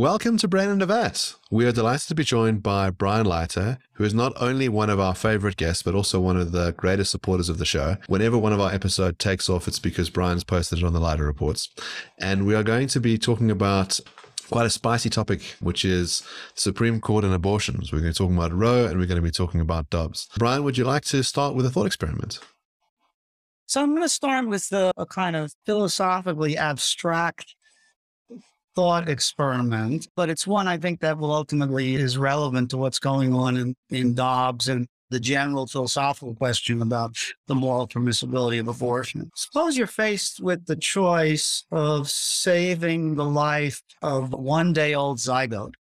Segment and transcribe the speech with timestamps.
[0.00, 1.34] Welcome to Brain and Vat.
[1.50, 4.98] We are delighted to be joined by Brian Leiter, who is not only one of
[4.98, 7.98] our favorite guests, but also one of the greatest supporters of the show.
[8.06, 11.26] Whenever one of our episodes takes off, it's because Brian's posted it on the Leiter
[11.26, 11.68] Reports.
[12.18, 14.00] And we are going to be talking about
[14.48, 16.22] quite a spicy topic, which is
[16.54, 17.92] Supreme Court and abortions.
[17.92, 20.30] We're going to be talking about Roe and we're going to be talking about Dobbs.
[20.38, 22.38] Brian, would you like to start with a thought experiment?
[23.66, 27.54] So I'm going to start with the, a kind of philosophically abstract
[28.74, 33.34] thought experiment, but it's one I think that will ultimately is relevant to what's going
[33.34, 37.16] on in, in Dobbs and the general philosophical question about
[37.48, 39.30] the moral permissibility of abortion.
[39.34, 45.74] Suppose you're faced with the choice of saving the life of one day old zygote.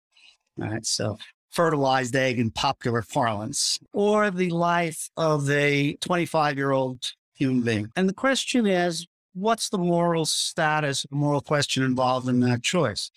[0.61, 0.85] All right.
[0.85, 1.17] So
[1.51, 7.91] fertilized egg in popular parlance, or the life of a 25 year old human being.
[7.95, 13.11] And the question is, what's the moral status, moral question involved in that choice?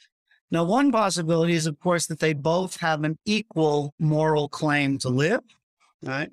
[0.50, 5.08] Now, one possibility is, of course, that they both have an equal moral claim to
[5.08, 5.42] live,
[6.02, 6.30] right?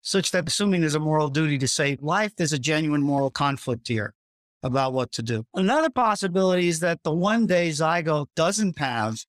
[0.00, 3.88] Such that assuming there's a moral duty to save life, there's a genuine moral conflict
[3.88, 4.14] here
[4.62, 5.44] about what to do.
[5.54, 9.24] Another possibility is that the one day zygote doesn't have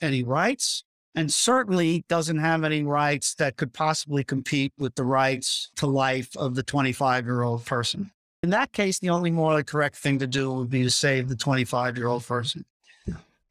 [0.00, 5.70] any rights and certainly doesn't have any rights that could possibly compete with the rights
[5.76, 8.10] to life of the 25 year old person.
[8.42, 11.36] In that case, the only morally correct thing to do would be to save the
[11.36, 12.64] 25 year old person.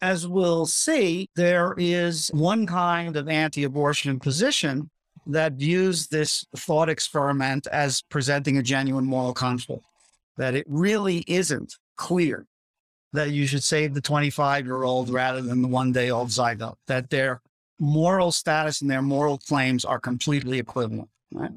[0.01, 4.89] As we'll see, there is one kind of anti abortion position
[5.25, 9.83] that views this thought experiment as presenting a genuine moral conflict,
[10.37, 12.45] that it really isn't clear
[13.11, 16.75] that you should save the 25 year old rather than the one day old zygote,
[16.85, 17.41] that their
[17.79, 21.09] moral status and their moral claims are completely equivalent.
[21.33, 21.51] Right?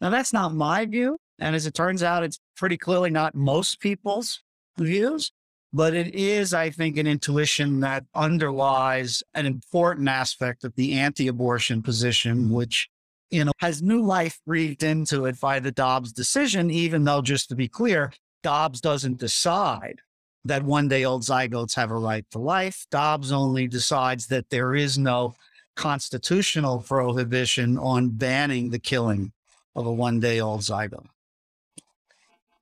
[0.00, 1.18] Now, that's not my view.
[1.40, 4.42] And as it turns out, it's pretty clearly not most people's
[4.76, 5.32] views,
[5.72, 11.26] but it is, I think, an intuition that underlies an important aspect of the anti
[11.26, 12.90] abortion position, which
[13.30, 17.48] you know, has new life breathed into it by the Dobbs decision, even though, just
[17.48, 18.12] to be clear,
[18.42, 20.00] Dobbs doesn't decide
[20.44, 22.86] that one day old zygotes have a right to life.
[22.90, 25.34] Dobbs only decides that there is no
[25.76, 29.32] constitutional prohibition on banning the killing
[29.74, 31.06] of a one day old zygote.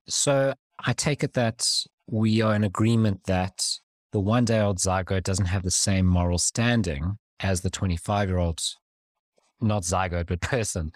[0.09, 0.53] So
[0.85, 1.67] I take it that
[2.07, 3.63] we are in agreement that
[4.11, 8.37] the one day old zygote doesn't have the same moral standing as the 25 year
[8.37, 8.61] old,
[9.61, 10.91] not zygote, but person.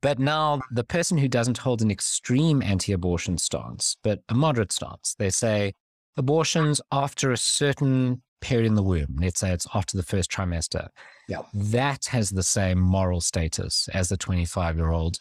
[0.00, 4.72] But now the person who doesn't hold an extreme anti abortion stance, but a moderate
[4.72, 5.72] stance, they say
[6.16, 10.88] abortions after a certain period in the womb, let's say it's after the first trimester,
[11.28, 11.42] yeah.
[11.54, 15.18] that has the same moral status as the 25 year old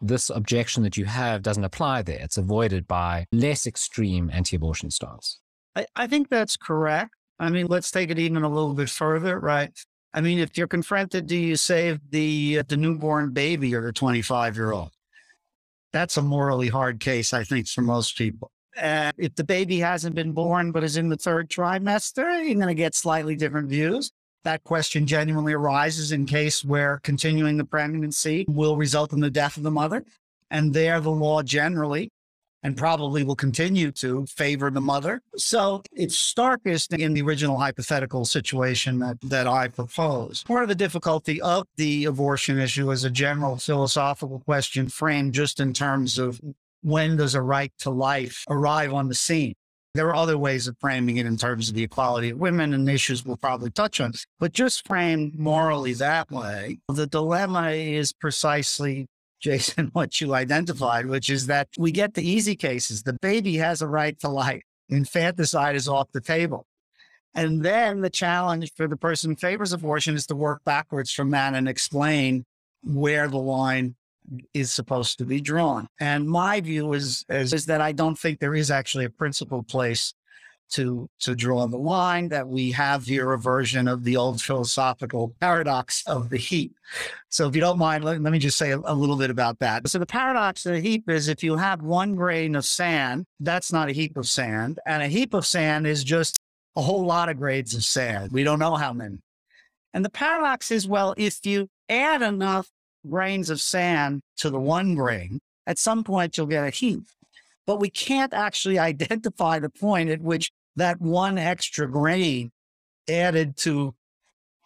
[0.00, 2.18] this objection that you have doesn't apply there.
[2.20, 5.40] It's avoided by less extreme anti abortion stance.
[5.74, 7.14] I, I think that's correct.
[7.38, 9.70] I mean, let's take it even a little bit further, right?
[10.14, 13.92] I mean, if you're confronted, do you save the uh, the newborn baby or the
[13.92, 14.90] 25 year old?
[15.92, 18.50] That's a morally hard case, I think, for most people.
[18.76, 22.74] If the baby hasn't been born but is in the third trimester, you're going to
[22.74, 24.10] get slightly different views
[24.46, 29.56] that question genuinely arises in case where continuing the pregnancy will result in the death
[29.56, 30.04] of the mother.
[30.52, 32.10] And there, the law generally
[32.62, 35.20] and probably will continue to favor the mother.
[35.36, 40.44] So it's starkest in the original hypothetical situation that, that I propose.
[40.44, 45.58] Part of the difficulty of the abortion issue is a general philosophical question framed just
[45.58, 46.40] in terms of
[46.82, 49.54] when does a right to life arrive on the scene?
[49.96, 52.88] There are other ways of framing it in terms of the equality of women and
[52.88, 59.06] issues we'll probably touch on, but just framed morally that way, the dilemma is precisely
[59.40, 63.02] Jason, what you identified, which is that we get the easy cases.
[63.02, 64.62] The baby has a right to life.
[64.88, 66.66] Infanticide is off the table.
[67.34, 71.30] And then the challenge for the person who favors abortion is to work backwards from
[71.30, 72.44] that and explain
[72.82, 73.94] where the line
[74.54, 75.88] is supposed to be drawn.
[76.00, 79.62] And my view is, is, is that I don't think there is actually a principal
[79.62, 80.14] place
[80.68, 85.34] to to draw the line that we have here a version of the old philosophical
[85.40, 86.74] paradox of the heap.
[87.28, 89.58] So if you don't mind let, let me just say a, a, little bit about
[89.60, 89.88] that.
[89.88, 93.72] So the paradox of the heap is if you have one grain of sand that's
[93.72, 94.78] not a heap of sand.
[94.86, 96.40] And a heap of sand is just
[96.74, 98.32] a whole lot of grades of sand.
[98.32, 99.18] We don't know how many.
[99.94, 102.68] And the paradox is well if you add enough
[103.10, 107.02] grains of sand to the one grain, at some point you'll get a heap.
[107.66, 112.50] But we can't actually identify the point at which that one extra grain
[113.08, 113.94] added to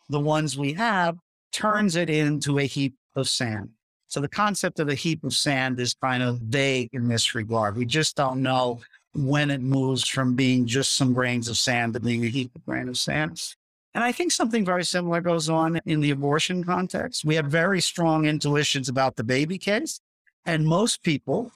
[0.08, 1.16] the ones we have
[1.52, 3.70] turns it into a heap of sand.
[4.08, 7.76] So the concept of a heap of sand is kind of vague in this regard.
[7.76, 8.80] We just don't know
[9.14, 12.64] when it moves from being just some grains of sand to being a heap of
[12.66, 13.54] grains of sand.
[13.94, 17.24] And I think something very similar goes on in the abortion context.
[17.24, 20.00] We have very strong intuitions about the baby case.
[20.46, 21.52] And most people,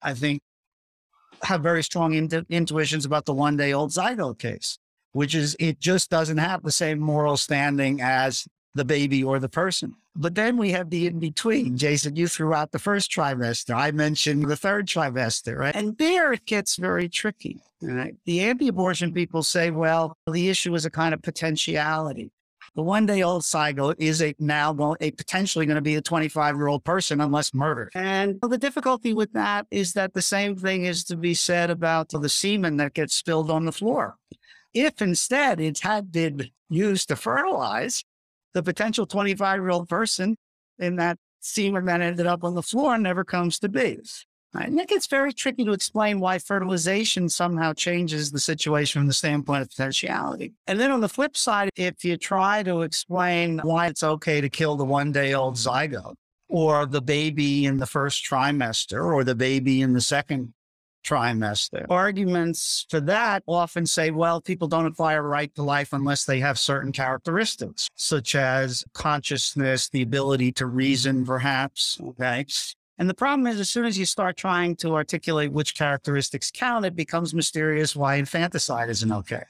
[0.00, 0.42] I think,
[1.42, 4.78] have very strong intu- intuitions about the one day old zygote case,
[5.12, 9.48] which is it just doesn't have the same moral standing as the baby or the
[9.48, 9.96] person.
[10.14, 11.76] But then we have the in between.
[11.76, 13.74] Jason, you threw out the first trimester.
[13.74, 15.74] I mentioned the third trimester, right?
[15.74, 17.60] And there it gets very tricky.
[17.82, 18.14] Right?
[18.24, 22.30] The anti abortion people say, well, the issue is a kind of potentiality.
[22.74, 26.56] The one day old zygote is a now a potentially going to be a 25
[26.56, 27.90] year old person unless murdered.
[27.94, 32.10] And the difficulty with that is that the same thing is to be said about
[32.10, 34.16] the semen that gets spilled on the floor.
[34.74, 38.04] If instead it had been used to fertilize,
[38.56, 40.34] the potential 25 year old person
[40.78, 44.00] in that semen that ended up on the floor never comes to be.
[44.54, 49.12] I think it's very tricky to explain why fertilization somehow changes the situation from the
[49.12, 50.54] standpoint of potentiality.
[50.66, 54.48] And then on the flip side, if you try to explain why it's okay to
[54.48, 56.14] kill the one day old zygote
[56.48, 60.54] or the baby in the first trimester or the baby in the second
[61.06, 66.24] trimester, arguments for that often say, well, people don't acquire a right to life unless
[66.24, 71.98] they have certain characteristics, such as consciousness, the ability to reason, perhaps.
[72.02, 72.44] Okay.
[72.98, 76.86] And the problem is, as soon as you start trying to articulate which characteristics count,
[76.86, 79.44] it becomes mysterious why infanticide isn't okay.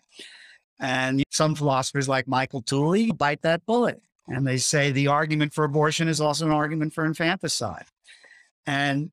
[0.80, 5.64] And some philosophers like Michael Tooley bite that bullet and they say the argument for
[5.64, 7.84] abortion is also an argument for infanticide.
[8.66, 9.10] And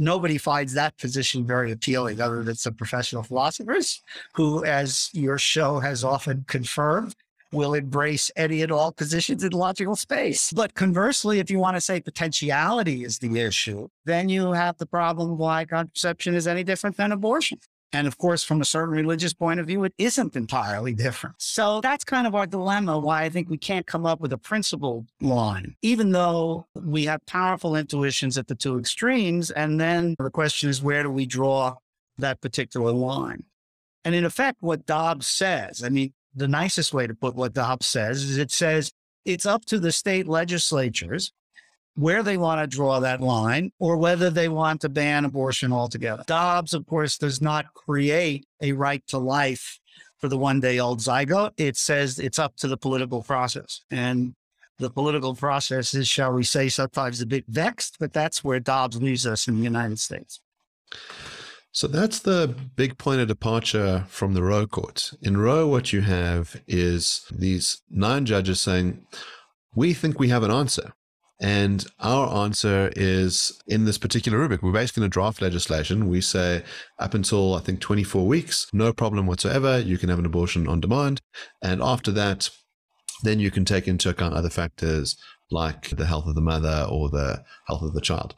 [0.00, 4.02] nobody finds that position very appealing other than some professional philosophers
[4.34, 7.14] who, as your show has often confirmed,
[7.52, 10.52] will embrace any and all positions in logical space.
[10.52, 14.86] But conversely, if you want to say potentiality is the issue, then you have the
[14.86, 17.58] problem why contraception is any different than abortion.
[17.92, 21.36] And of course, from a certain religious point of view, it isn't entirely different.
[21.38, 24.38] So that's kind of our dilemma why I think we can't come up with a
[24.38, 29.50] principled line, even though we have powerful intuitions at the two extremes.
[29.50, 31.76] And then the question is, where do we draw
[32.18, 33.44] that particular line?
[34.04, 37.86] And in effect, what Dobbs says, I mean, the nicest way to put what Dobbs
[37.86, 38.92] says is it says
[39.24, 41.32] it's up to the state legislatures
[41.96, 46.24] where they want to draw that line or whether they want to ban abortion altogether.
[46.26, 49.78] Dobbs, of course, does not create a right to life
[50.18, 51.52] for the one day old zygote.
[51.56, 53.82] It says it's up to the political process.
[53.90, 54.34] And
[54.78, 59.00] the political process is, shall we say, sometimes a bit vexed, but that's where Dobbs
[59.00, 60.40] leaves us in the United States.
[61.72, 65.12] So that's the big point of departure from the Roe court.
[65.22, 69.06] In Roe, what you have is these nine judges saying,
[69.74, 70.92] We think we have an answer.
[71.40, 74.62] And our answer is in this particular rubric.
[74.62, 76.08] We're basically going to draft legislation.
[76.08, 76.62] We say
[76.98, 79.78] up until, I think, 24 weeks, no problem whatsoever.
[79.78, 81.22] You can have an abortion on demand.
[81.62, 82.50] And after that,
[83.22, 85.16] then you can take into account other factors
[85.50, 88.34] like the health of the mother or the health of the child.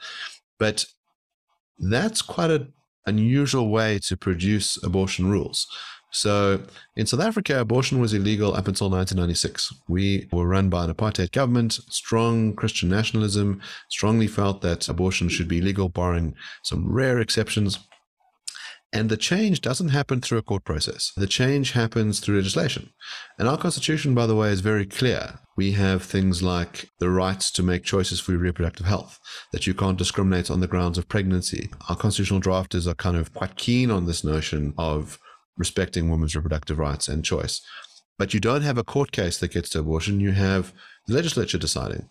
[0.59, 0.87] But
[1.79, 2.73] that's quite an
[3.05, 5.67] unusual way to produce abortion rules.
[6.13, 6.63] So
[6.95, 9.73] in South Africa, abortion was illegal up until 1996.
[9.89, 13.61] We were run by an apartheid government, strong Christian nationalism,
[13.91, 17.79] strongly felt that abortion should be legal, barring some rare exceptions.
[18.95, 21.13] And the change doesn't happen through a court process.
[21.17, 22.91] The change happens through legislation.
[23.39, 25.39] And our constitution, by the way, is very clear.
[25.57, 29.19] We have things like the rights to make choices for your reproductive health,
[29.53, 31.71] that you can't discriminate on the grounds of pregnancy.
[31.89, 35.19] Our constitutional drafters are kind of quite keen on this notion of
[35.57, 37.61] respecting women's reproductive rights and choice.
[38.19, 40.21] But you don't have a court case that gets to abortion.
[40.21, 40.73] You have
[41.07, 42.09] the legislature deciding.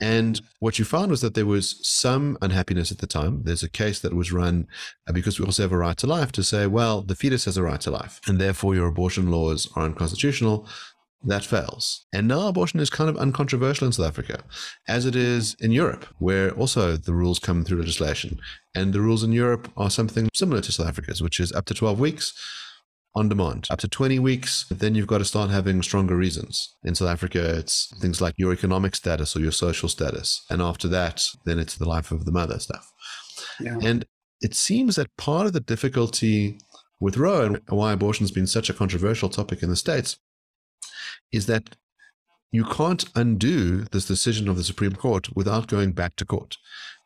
[0.00, 3.42] And what you found was that there was some unhappiness at the time.
[3.44, 4.66] There's a case that was run
[5.08, 7.56] uh, because we also have a right to life to say, well, the fetus has
[7.56, 10.66] a right to life, and therefore your abortion laws are unconstitutional.
[11.26, 12.04] That fails.
[12.12, 14.42] And now abortion is kind of uncontroversial in South Africa,
[14.86, 18.40] as it is in Europe, where also the rules come through legislation.
[18.74, 21.74] And the rules in Europe are something similar to South Africa's, which is up to
[21.74, 22.34] 12 weeks
[23.14, 23.66] on demand.
[23.70, 26.74] Up to 20 weeks, then you've got to start having stronger reasons.
[26.82, 30.44] In South Africa, it's things like your economic status or your social status.
[30.50, 32.92] And after that, then it's the life of the mother stuff.
[33.60, 33.78] Yeah.
[33.82, 34.04] And
[34.40, 36.58] it seems that part of the difficulty
[37.00, 40.18] with Roe and why abortion has been such a controversial topic in the States
[41.32, 41.76] is that
[42.50, 46.56] you can't undo this decision of the Supreme Court without going back to court.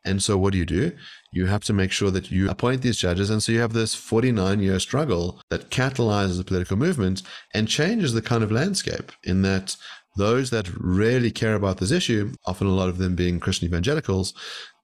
[0.05, 0.91] And so, what do you do?
[1.31, 3.29] You have to make sure that you appoint these judges.
[3.29, 7.21] And so, you have this 49 year struggle that catalyzes the political movement
[7.53, 9.75] and changes the kind of landscape in that
[10.17, 14.33] those that really care about this issue, often a lot of them being Christian evangelicals,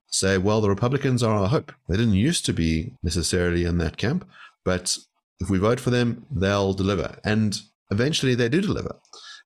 [0.08, 1.72] say, well, the Republicans are our hope.
[1.88, 4.26] They didn't used to be necessarily in that camp,
[4.64, 4.96] but
[5.40, 7.18] if we vote for them, they'll deliver.
[7.24, 7.58] And
[7.90, 8.96] eventually they do deliver.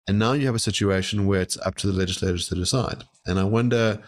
[0.07, 3.03] And now you have a situation where it's up to the legislators to decide.
[3.25, 4.01] And I wonder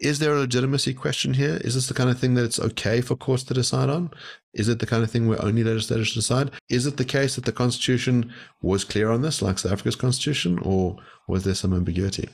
[0.00, 1.58] is there a legitimacy question here?
[1.62, 4.10] Is this the kind of thing that it's okay for courts to decide on?
[4.54, 6.52] Is it the kind of thing where only legislators decide?
[6.68, 10.58] Is it the case that the Constitution was clear on this, like South Africa's Constitution,
[10.62, 12.28] or was there some ambiguity?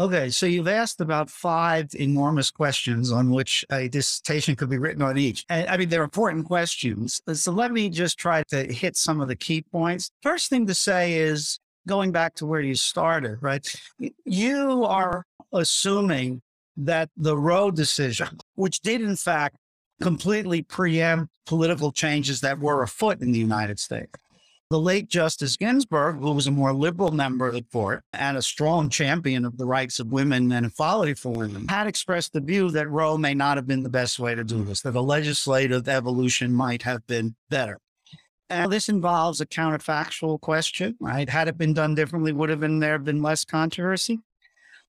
[0.00, 5.02] Okay, so you've asked about five enormous questions on which a dissertation could be written
[5.02, 5.44] on each.
[5.48, 7.20] And I mean, they're important questions.
[7.32, 10.12] So let me just try to hit some of the key points.
[10.22, 11.58] First thing to say is
[11.88, 13.66] going back to where you started, right?
[14.24, 16.42] You are assuming
[16.78, 19.56] that the Roe decision, which did in fact
[20.00, 24.12] completely preempt political changes that were afoot in the United States.
[24.70, 28.42] The late Justice Ginsburg, who was a more liberal member of the court and a
[28.42, 32.70] strong champion of the rights of women and equality for women, had expressed the view
[32.72, 35.88] that Roe may not have been the best way to do this, that a legislative
[35.88, 37.80] evolution might have been better.
[38.50, 41.28] And this involves a counterfactual question, right?
[41.28, 44.20] Had it been done differently, would have been there been less controversy?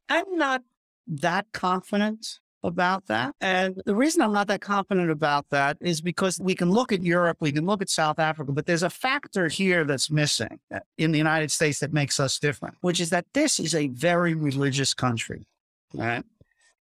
[0.09, 0.61] I'm not
[1.09, 3.35] that confident about that.
[3.39, 7.01] And the reason I'm not that confident about that is because we can look at
[7.01, 10.79] Europe, we can look at South Africa, but there's a factor here that's missing uh,
[10.97, 14.33] in the United States that makes us different, which is that this is a very
[14.33, 15.45] religious country,
[15.93, 16.23] right?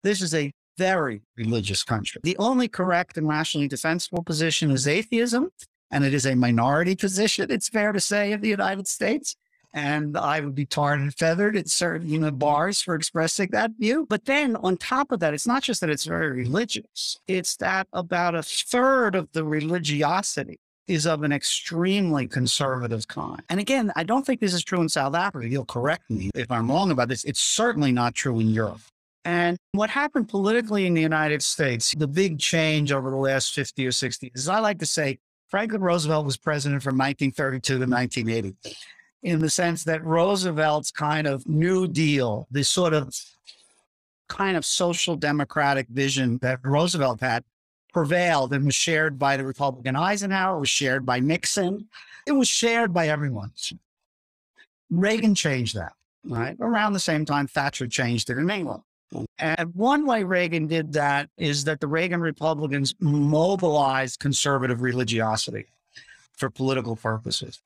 [0.04, 2.22] This is a very religious country.
[2.24, 5.50] The only correct and rationally defensible position is atheism,
[5.90, 9.36] and it is a minority position, it's fair to say, in the United States
[9.76, 13.72] and I would be tarred and feathered at certain you know, bars for expressing that
[13.78, 14.08] view.
[14.10, 17.88] But then on top of that, it's not just that it's very religious, it's that
[17.94, 23.42] about a third of the religiosity is of an extremely conservative kind.
[23.50, 25.48] And again, I don't think this is true in South Africa.
[25.48, 27.24] You'll correct me if I'm wrong about this.
[27.26, 28.82] It's certainly not true in Europe.
[29.26, 33.86] And what happened politically in the United States, the big change over the last 50
[33.88, 35.18] or 60 years, I like to say
[35.50, 38.56] Franklin Roosevelt was president from 1932 to 1980
[39.26, 43.12] in the sense that Roosevelt's kind of New Deal, this sort of
[44.30, 47.44] kind of social democratic vision that Roosevelt had,
[47.92, 51.88] prevailed and was shared by the Republican Eisenhower, was shared by Nixon.
[52.28, 53.52] It was shared by everyone.
[54.92, 56.56] Reagan changed that, right?
[56.60, 58.84] Around the same time, Thatcher changed it in England.
[59.40, 65.66] And one way Reagan did that is that the Reagan Republicans mobilized conservative religiosity
[66.34, 67.62] for political purposes.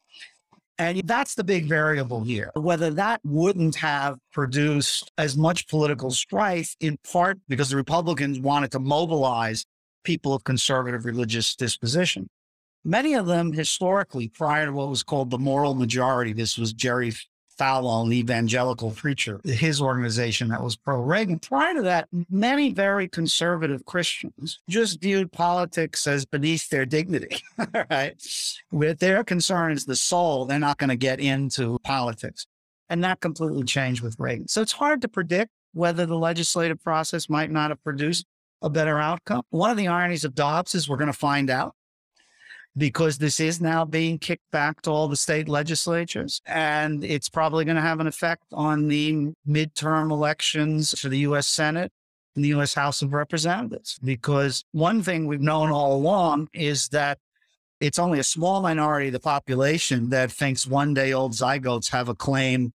[0.80, 2.52] And that's the big variable here.
[2.56, 8.72] Whether that wouldn't have produced as much political strife, in part because the Republicans wanted
[8.72, 9.66] to mobilize
[10.06, 12.30] people of conservative religious disposition.
[12.86, 17.12] Many of them historically, prior to what was called the moral majority, this was Jerry
[17.60, 21.40] Falwell, an evangelical preacher, his organization that was pro Reagan.
[21.40, 27.44] Prior to that, many very conservative Christians just viewed politics as beneath their dignity,
[27.90, 28.16] right?
[28.72, 32.46] With their concerns, the soul, they're not going to get into politics.
[32.90, 34.48] And that completely changed with Reagan.
[34.48, 38.26] So it's hard to predict whether the legislative process might not have produced
[38.62, 39.44] a better outcome.
[39.50, 41.76] One of the ironies of Dobbs is we're going to find out
[42.78, 46.42] because this is now being kicked back to all the state legislatures.
[46.46, 51.48] And it's probably going to have an effect on the midterm elections for the U.S.
[51.48, 51.92] Senate
[52.36, 52.74] and the U.S.
[52.74, 54.00] House of Representatives.
[54.04, 57.18] Because one thing we've known all along is that
[57.80, 62.10] it's only a small minority of the population that thinks one day old zygotes have
[62.10, 62.74] a claim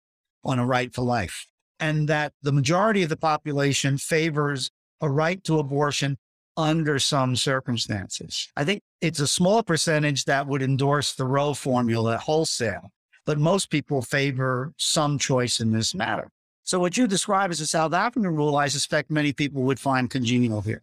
[0.44, 1.46] on a right to life.
[1.78, 4.70] And that the majority of the population favors
[5.00, 6.18] a right to abortion
[6.60, 8.48] under some circumstances.
[8.56, 12.90] I think it's a small percentage that would endorse the Roe formula wholesale,
[13.26, 16.28] but most people favor some choice in this matter.
[16.64, 20.08] So what you describe as a South African rule, I suspect many people would find
[20.08, 20.82] congenial here.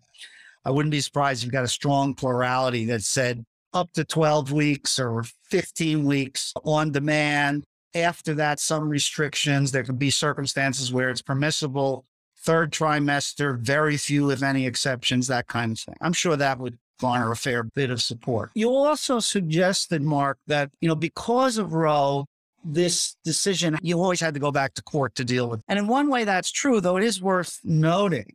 [0.66, 4.52] I wouldn't be surprised if you got a strong plurality that said up to 12
[4.52, 7.64] weeks or 15 weeks on demand.
[7.96, 9.72] After that, some restrictions.
[9.72, 12.06] There could be circumstances where it's permissible
[12.48, 15.96] third trimester, very few, if any, exceptions, that kind of thing.
[16.00, 18.52] I'm sure that would garner a fair bit of support.
[18.56, 22.26] You also suggested, Mark, that, you know, because of Roe,
[22.64, 25.62] this decision, you always had to go back to court to deal with.
[25.68, 28.34] And in one way, that's true, though it is worth noting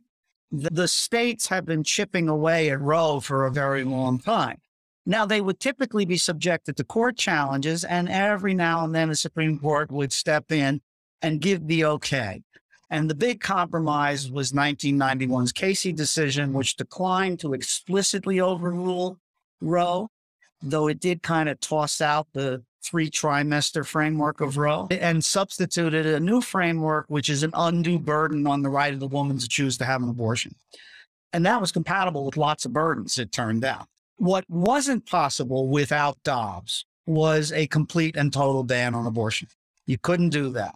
[0.53, 4.59] the states have been chipping away at Roe for a very long time.
[5.03, 9.15] Now, they would typically be subjected to court challenges, and every now and then the
[9.15, 10.81] Supreme Court would step in
[11.23, 12.43] and give the okay.
[12.93, 19.17] And the big compromise was 1991's Casey decision, which declined to explicitly overrule
[19.61, 20.09] Roe,
[20.61, 26.05] though it did kind of toss out the three trimester framework of Roe and substituted
[26.05, 29.47] a new framework, which is an undue burden on the right of the woman to
[29.47, 30.53] choose to have an abortion.
[31.33, 33.87] And that was compatible with lots of burdens, it turned out.
[34.17, 39.47] What wasn't possible without Dobbs was a complete and total ban on abortion.
[39.87, 40.75] You couldn't do that.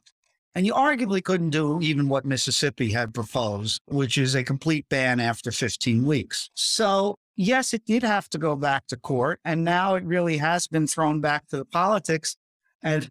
[0.58, 5.20] And you arguably couldn't do even what Mississippi had proposed, which is a complete ban
[5.20, 6.50] after 15 weeks.
[6.56, 9.40] So, yes, it did have to go back to court.
[9.46, 12.38] And now it really has been thrown back to the politics.
[12.82, 13.08] And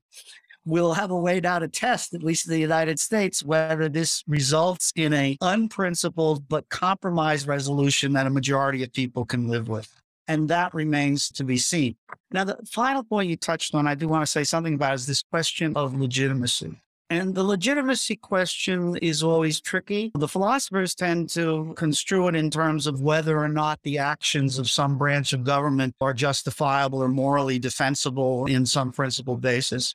[0.65, 4.25] we'll have a way now to test, at least in the United States, whether this
[4.27, 9.89] results in a unprincipled but compromised resolution that a majority of people can live with.
[10.27, 11.95] And that remains to be seen.
[12.33, 15.07] Now, the final point you touched on, I do want to say something about is
[15.07, 16.81] this question of legitimacy.
[17.09, 20.11] And the legitimacy question is always tricky.
[20.15, 24.69] The philosophers tend to construe it in terms of whether or not the actions of
[24.69, 29.95] some branch of government are justifiable or morally defensible in some principled basis.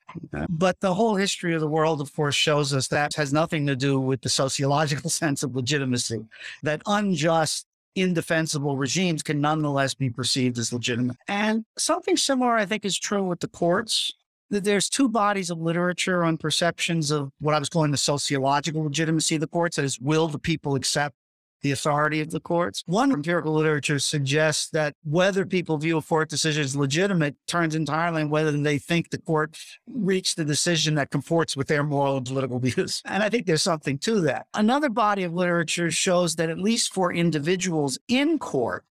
[0.50, 3.76] But the whole history of the world, of course, shows us that has nothing to
[3.76, 6.26] do with the sociological sense of legitimacy,
[6.64, 7.66] that unjust
[7.96, 11.18] indefensible regimes can nonetheless be perceived as legitimate.
[11.28, 14.14] And something similar, I think, is true with the courts
[14.52, 19.36] there's two bodies of literature on perceptions of what I was calling the sociological legitimacy
[19.36, 19.78] of the courts.
[19.78, 21.16] That is, will the people accept
[21.62, 22.84] the authority of the courts?
[22.86, 28.24] One empirical literature suggests that whether people view a court decision as legitimate turns entirely
[28.24, 32.26] on whether they think the court reached a decision that comports with their moral and
[32.26, 33.02] political views.
[33.06, 34.48] And I think there's something to that.
[34.54, 38.84] Another body of literature shows that at least for individuals in court,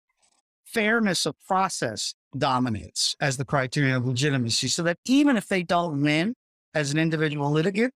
[0.64, 4.68] fairness of process dominates as the criterion of legitimacy.
[4.68, 6.34] So that even if they don't win
[6.74, 7.92] as an individual litigant,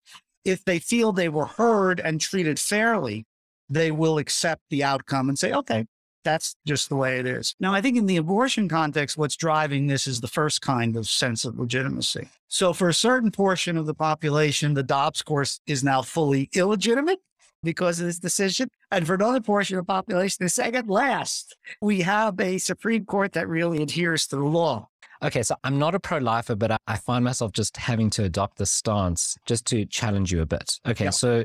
[0.44, 3.26] if they feel they were heard and treated fairly,
[3.68, 5.86] they will accept the outcome and say, okay,
[6.24, 7.54] that's just the way it is.
[7.60, 11.06] Now, I think in the abortion context, what's driving this is the first kind of
[11.06, 12.28] sense of legitimacy.
[12.48, 17.20] So, for a certain portion of the population, the Dobbs course is now fully illegitimate
[17.62, 18.68] because of this decision.
[18.90, 23.32] And for another portion of the population, the second last, we have a Supreme Court
[23.32, 24.88] that really adheres to the law.
[25.22, 28.24] Okay, so I'm not a pro lifer, but I, I, find myself just having to
[28.24, 30.80] adopt this stance just to challenge you a bit.
[30.88, 31.10] Okay, yeah.
[31.10, 31.44] so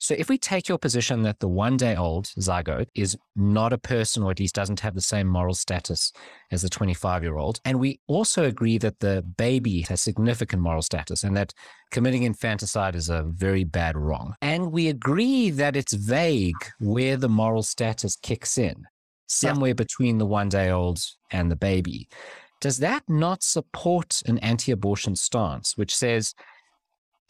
[0.00, 3.78] so if we take your position that the one day old zygote is not a
[3.78, 6.10] person, or at least doesn't have the same moral status
[6.50, 10.80] as the 25 year old, and we also agree that the baby has significant moral
[10.80, 11.52] status and that
[11.90, 17.28] committing infanticide is a very bad wrong, and we agree that it's vague where the
[17.28, 18.86] moral status kicks in,
[19.26, 19.74] somewhere yeah.
[19.74, 20.98] between the one day old
[21.30, 22.08] and the baby.
[22.62, 26.34] Does that not support an anti abortion stance, which says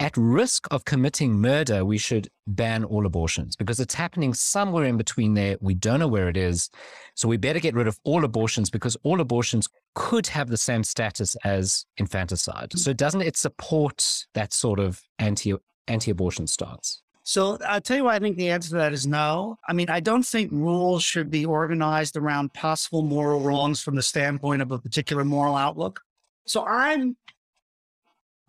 [0.01, 4.97] at risk of committing murder, we should ban all abortions because it's happening somewhere in
[4.97, 5.59] between there.
[5.61, 6.71] We don't know where it is.
[7.15, 10.85] So we better get rid of all abortions because all abortions could have the same
[10.85, 12.77] status as infanticide.
[12.79, 15.53] So doesn't it support that sort of anti
[15.87, 17.03] anti abortion stance?
[17.23, 19.59] So I'll tell you why I think the answer to that is no.
[19.69, 24.03] I mean, I don't think rules should be organized around possible moral wrongs from the
[24.03, 26.01] standpoint of a particular moral outlook.
[26.47, 27.17] So I'm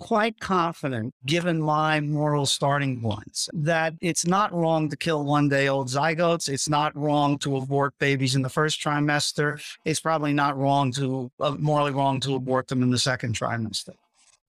[0.01, 5.67] quite confident, given my moral starting points, that it's not wrong to kill one day
[5.67, 6.49] old zygotes.
[6.49, 9.61] It's not wrong to abort babies in the first trimester.
[9.85, 13.93] It's probably not wrong to, uh, morally wrong to abort them in the second trimester.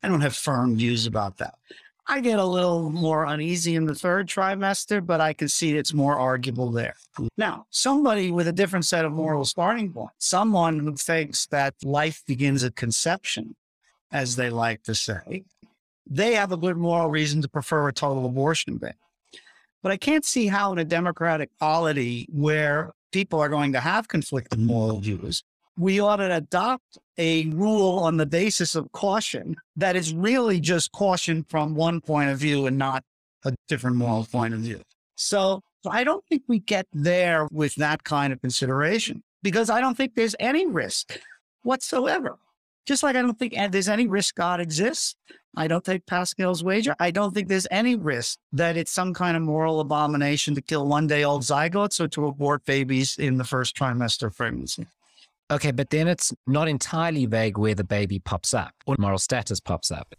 [0.03, 1.55] I don't have firm views about that.
[2.07, 5.93] I get a little more uneasy in the third trimester, but I can see it's
[5.93, 6.97] more arguable there.
[7.37, 12.23] Now, somebody with a different set of moral starting points, someone who thinks that life
[12.27, 13.55] begins at conception,
[14.12, 15.44] as they like to say,
[16.09, 18.94] they have a good moral reason to prefer a total abortion ban.
[19.83, 24.09] But I can't see how in a democratic polity where people are going to have
[24.09, 25.42] conflicting moral views,
[25.77, 30.92] we ought to adopt a rule on the basis of caution that is really just
[30.92, 33.03] caution from one point of view and not
[33.44, 34.81] a different moral point of view.
[35.16, 39.96] So I don't think we get there with that kind of consideration because I don't
[39.96, 41.18] think there's any risk
[41.62, 42.38] whatsoever
[42.87, 45.16] just like I don't think there's any risk God exists.
[45.57, 46.95] I don't take Pascal's wager.
[46.99, 50.87] I don't think there's any risk that it's some kind of moral abomination to kill
[50.87, 54.87] one day old zygotes or to abort babies in the first trimester of pregnancy.
[55.51, 59.61] Okay, but then it's not entirely vague where the baby pops up or moral status
[59.61, 60.14] pops up.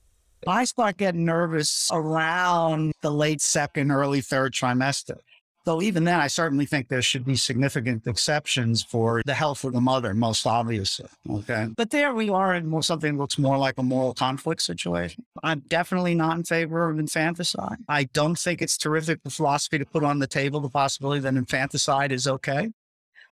[0.45, 5.17] I start getting nervous around the late second, early third trimester.
[5.65, 9.73] Though even then, I certainly think there should be significant exceptions for the health of
[9.73, 11.07] the mother, most obviously.
[11.29, 11.67] Okay.
[11.75, 15.25] But there we are in something that looks more like a moral conflict situation.
[15.41, 17.77] I'm definitely not in favor of infanticide.
[17.87, 21.35] I don't think it's terrific for philosophy to put on the table the possibility that
[21.35, 22.71] infanticide is okay.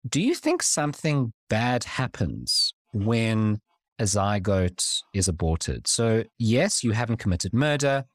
[0.07, 3.61] Do you think something bad happens when
[3.99, 5.87] a zygote is aborted.
[5.87, 8.05] So, yes, you haven't committed murder.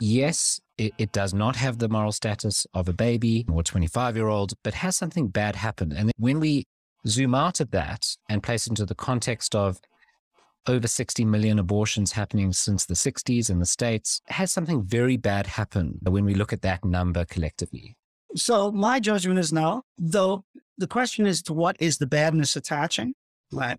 [0.00, 4.28] Yes, it, it, does not have the moral status of a baby or 25 year
[4.28, 5.92] old, but has something bad happened?
[5.92, 6.66] And when we
[7.06, 9.80] zoom out of that and place it into the context of
[10.66, 14.20] over 60 million abortions happening since the 60s in the States.
[14.28, 17.96] Has something very bad happened when we look at that number collectively?
[18.36, 20.44] So my judgment is no, though
[20.78, 23.14] the question is to what is the badness attaching?
[23.52, 23.78] Right.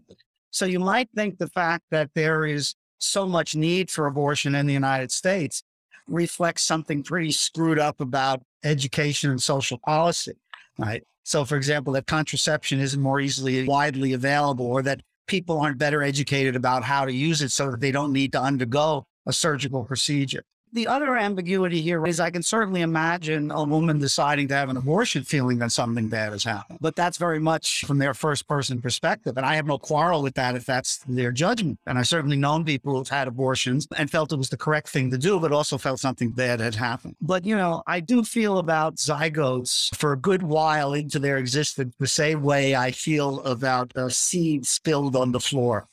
[0.52, 4.68] So you might think the fact that there is so much need for abortion in
[4.68, 5.64] the United States
[6.08, 10.34] reflects something pretty screwed up about education and social policy,
[10.78, 11.04] right?
[11.24, 16.04] So, for example, that contraception isn't more easily widely available or that people aren't better
[16.04, 19.84] educated about how to use it so that they don't need to undergo a surgical
[19.84, 20.44] procedure.
[20.76, 24.76] The other ambiguity here is I can certainly imagine a woman deciding to have an
[24.76, 28.82] abortion feeling that something bad has happened, but that's very much from their first person
[28.82, 29.38] perspective.
[29.38, 31.80] And I have no quarrel with that if that's their judgment.
[31.88, 35.10] And I've certainly known people who've had abortions and felt it was the correct thing
[35.12, 37.16] to do, but also felt something bad had happened.
[37.22, 41.96] But, you know, I do feel about zygotes for a good while into their existence
[42.02, 45.88] the same way I feel about a seed spilled on the floor.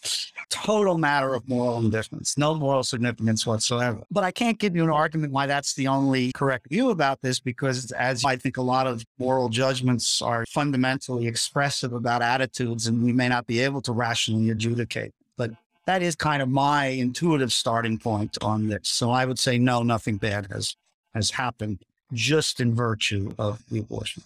[0.51, 4.03] Total matter of moral indifference, no moral significance whatsoever.
[4.11, 7.21] But I can't give give you an argument why that's the only correct view about
[7.21, 12.87] this, because as I think a lot of moral judgments are fundamentally expressive about attitudes,
[12.87, 15.13] and we may not be able to rationally adjudicate.
[15.37, 15.51] But
[15.85, 18.89] that is kind of my intuitive starting point on this.
[18.89, 20.75] So I would say no, nothing bad has
[21.13, 24.23] has happened just in virtue of the abortion.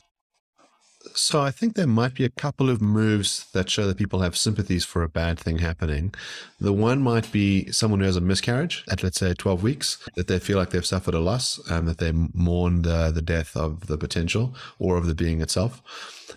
[1.14, 4.36] So I think there might be a couple of moves that show that people have
[4.36, 6.14] sympathies for a bad thing happening.
[6.60, 10.26] The one might be someone who has a miscarriage at let's say 12 weeks, that
[10.28, 13.86] they feel like they've suffered a loss, um, that they mourn uh, the death of
[13.86, 15.82] the potential or of the being itself.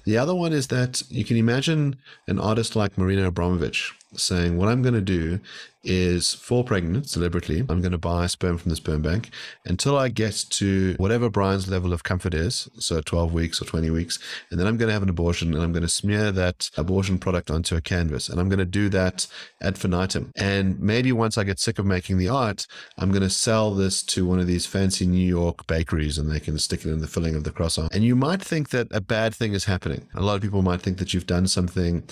[0.06, 1.98] The other one is that you can imagine
[2.28, 5.40] an artist like Marina Abramović saying, What I'm going to do
[5.84, 7.60] is fall pregnant deliberately.
[7.70, 9.30] I'm going to buy sperm from the sperm bank
[9.66, 13.90] until I get to whatever Brian's level of comfort is, so 12 weeks or 20
[13.90, 14.20] weeks.
[14.52, 17.18] And then I'm going to have an abortion and I'm going to smear that abortion
[17.18, 18.28] product onto a canvas.
[18.28, 19.26] And I'm going to do that
[19.62, 20.32] ad infinitum.
[20.36, 24.04] And maybe once I get sick of making the art, I'm going to sell this
[24.04, 27.08] to one of these fancy New York bakeries and they can stick it in the
[27.08, 27.94] filling of the croissant.
[27.94, 29.79] And you might think that a bad thing is happening.
[30.16, 32.04] A lot of people might think that you've done something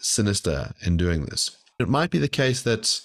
[0.00, 1.56] sinister in doing this.
[1.78, 3.00] It might be the case that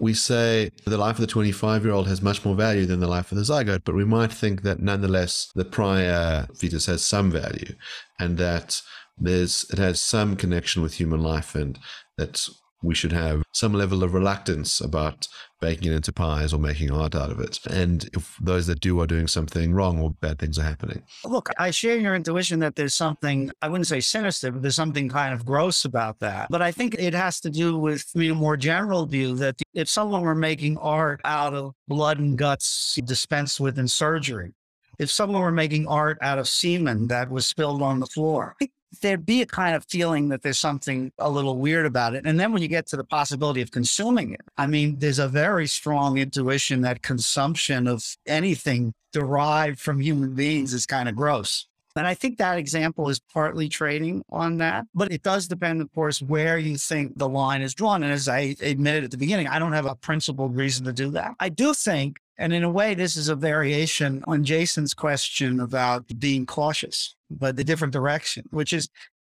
[0.00, 3.08] we say the life of the 25 year old has much more value than the
[3.08, 7.30] life of the zygote, but we might think that nonetheless the prior fetus has some
[7.30, 7.74] value
[8.18, 8.80] and that
[9.16, 11.78] there's it has some connection with human life and
[12.18, 12.48] that
[12.84, 15.26] we should have some level of reluctance about
[15.60, 17.58] baking it into pies or making art out of it.
[17.66, 21.02] And if those that do are doing something wrong or bad things are happening.
[21.24, 25.08] Look, I share your intuition that there's something, I wouldn't say sinister, but there's something
[25.08, 26.48] kind of gross about that.
[26.50, 29.60] But I think it has to do with I mean, a more general view that
[29.72, 34.52] if someone were making art out of blood and guts dispensed with in surgery,
[34.98, 38.56] if someone were making art out of semen that was spilled on the floor,
[39.00, 42.24] there'd be a kind of feeling that there's something a little weird about it.
[42.26, 45.28] And then when you get to the possibility of consuming it, I mean, there's a
[45.28, 51.66] very strong intuition that consumption of anything derived from human beings is kind of gross.
[51.96, 55.92] And I think that example is partly trading on that, but it does depend, of
[55.92, 58.02] course, where you think the line is drawn.
[58.02, 61.10] And as I admitted at the beginning, I don't have a principled reason to do
[61.12, 61.34] that.
[61.38, 66.04] I do think, and in a way, this is a variation on Jason's question about
[66.18, 68.88] being cautious but the different direction, which is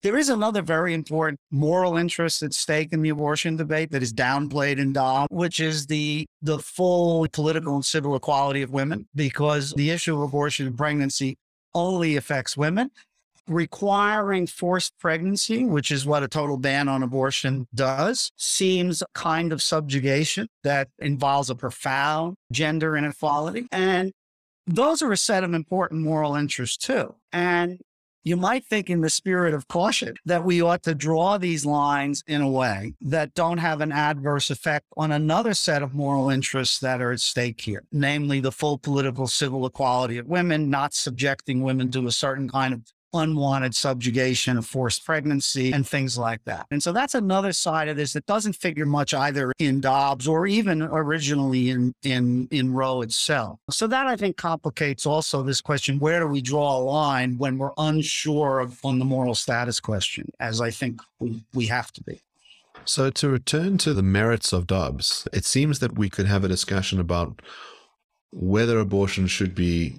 [0.03, 4.13] there is another very important moral interest at stake in the abortion debate that is
[4.13, 9.73] downplayed in Dobbs, which is the the full political and civil equality of women, because
[9.73, 11.37] the issue of abortion and pregnancy
[11.79, 12.91] only affects women.
[13.47, 19.53] Requiring forced pregnancy, which is what a total ban on abortion does, seems a kind
[19.53, 23.67] of subjugation that involves a profound gender inequality.
[23.73, 24.13] And
[24.67, 27.15] those are a set of important moral interests too.
[27.33, 27.81] And
[28.25, 32.23] you might think in the spirit of caution that we ought to draw these lines
[32.27, 36.79] in a way that don't have an adverse effect on another set of moral interests
[36.81, 41.63] that are at stake here, namely the full political civil equality of women, not subjecting
[41.63, 46.67] women to a certain kind of unwanted subjugation of forced pregnancy and things like that.
[46.71, 50.47] And so that's another side of this that doesn't figure much either in Dobbs or
[50.47, 53.59] even originally in in in Roe itself.
[53.71, 57.59] So that I think complicates also this question: where do we draw a line when
[57.59, 60.31] we're unsure of, on the moral status question?
[60.41, 62.21] As I think we we have to be.
[62.85, 66.49] So to return to the merits of Dobbs, it seems that we could have a
[66.49, 67.43] discussion about
[68.31, 69.99] whether abortion should be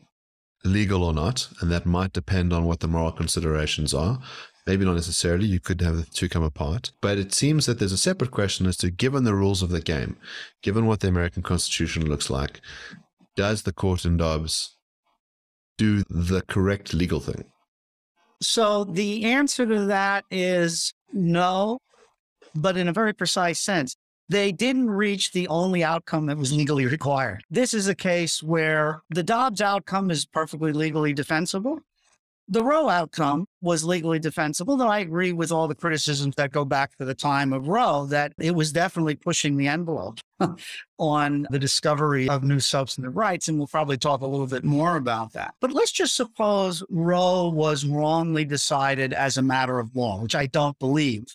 [0.63, 4.19] legal or not, and that might depend on what the moral considerations are.
[4.67, 6.91] Maybe not necessarily, you could have the two come apart.
[7.01, 9.81] But it seems that there's a separate question as to given the rules of the
[9.81, 10.17] game,
[10.61, 12.61] given what the American Constitution looks like,
[13.35, 14.75] does the court in Dobbs
[15.77, 17.45] do the correct legal thing?
[18.41, 21.79] So the answer to that is no,
[22.53, 23.95] but in a very precise sense.
[24.29, 27.43] They didn't reach the only outcome that was legally required.
[27.49, 31.79] This is a case where the Dobbs outcome is perfectly legally defensible.
[32.51, 36.65] The Roe outcome was legally defensible, though I agree with all the criticisms that go
[36.65, 40.19] back to the time of Roe that it was definitely pushing the envelope
[40.97, 43.47] on the discovery of new substantive rights.
[43.47, 45.53] And we'll probably talk a little bit more about that.
[45.61, 50.47] But let's just suppose Roe was wrongly decided as a matter of law, which I
[50.47, 51.27] don't believe.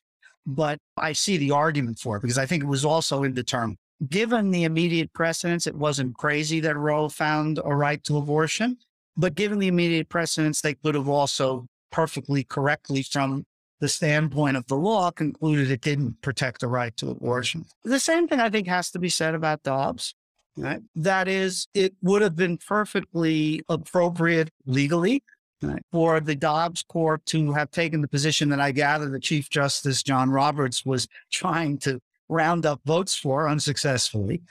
[0.46, 3.78] But I see the argument for it because I think it was also indeterminate.
[4.08, 8.78] Given the immediate precedents, it wasn't crazy that Roe found a right to abortion.
[9.16, 13.44] But given the immediate precedents, they could have also perfectly correctly, from
[13.80, 17.64] the standpoint of the law, concluded it didn't protect the right to abortion.
[17.84, 20.14] The same thing I think has to be said about Dobbs.
[20.56, 20.82] Right?
[20.94, 25.22] That is, it would have been perfectly appropriate legally
[25.64, 29.50] right, for the Dobbs court to have taken the position that I gather the Chief
[29.50, 34.42] Justice John Roberts was trying to round up votes for unsuccessfully,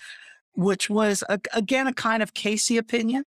[0.54, 3.24] which was, a, again, a kind of Casey opinion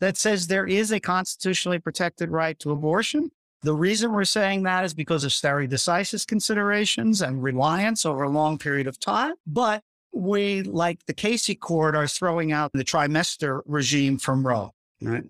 [0.00, 3.30] that says there is a constitutionally protected right to abortion.
[3.62, 8.28] The reason we're saying that is because of stare decisis considerations and reliance over a
[8.28, 9.34] long period of time.
[9.46, 15.24] But we, like the Casey court, are throwing out the trimester regime from Roe, right?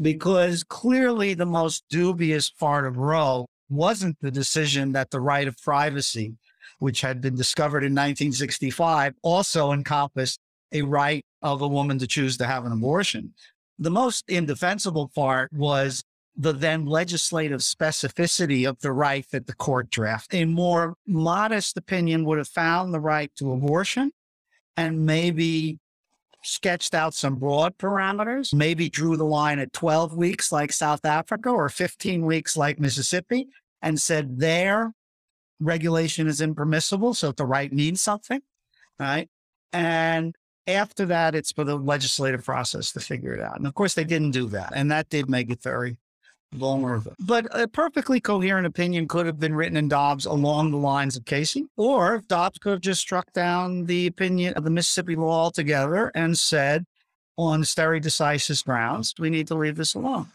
[0.00, 5.60] Because clearly the most dubious part of Roe wasn't the decision that the right of
[5.62, 6.34] privacy,
[6.78, 10.38] which had been discovered in 1965, also encompassed
[10.72, 13.34] a right of a woman to choose to have an abortion.
[13.78, 16.02] The most indefensible part was
[16.36, 20.40] the then legislative specificity of the right that the court drafted.
[20.40, 24.12] A more modest opinion would have found the right to abortion
[24.76, 25.78] and maybe
[26.42, 31.50] sketched out some broad parameters, maybe drew the line at 12 weeks like South Africa
[31.50, 33.48] or 15 weeks like Mississippi,
[33.82, 34.92] and said there
[35.60, 37.14] regulation is impermissible.
[37.14, 38.40] So if the right means something,
[38.98, 39.28] right?
[39.72, 40.34] And
[40.66, 43.56] after that, it's for the legislative process to figure it out.
[43.56, 44.72] And of course, they didn't do that.
[44.74, 45.98] And that did make it very
[46.52, 47.14] vulnerable.
[47.18, 51.24] But a perfectly coherent opinion could have been written in Dobbs along the lines of
[51.24, 56.10] Casey, or Dobbs could have just struck down the opinion of the Mississippi law altogether
[56.14, 56.84] and said,
[57.36, 60.26] on stare decisis grounds, we need to leave this alone.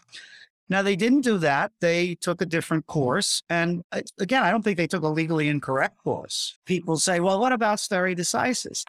[0.70, 1.72] Now, they didn't do that.
[1.80, 3.42] They took a different course.
[3.50, 6.58] And uh, again, I don't think they took a legally incorrect course.
[6.64, 8.84] People say, well, what about stare decisis?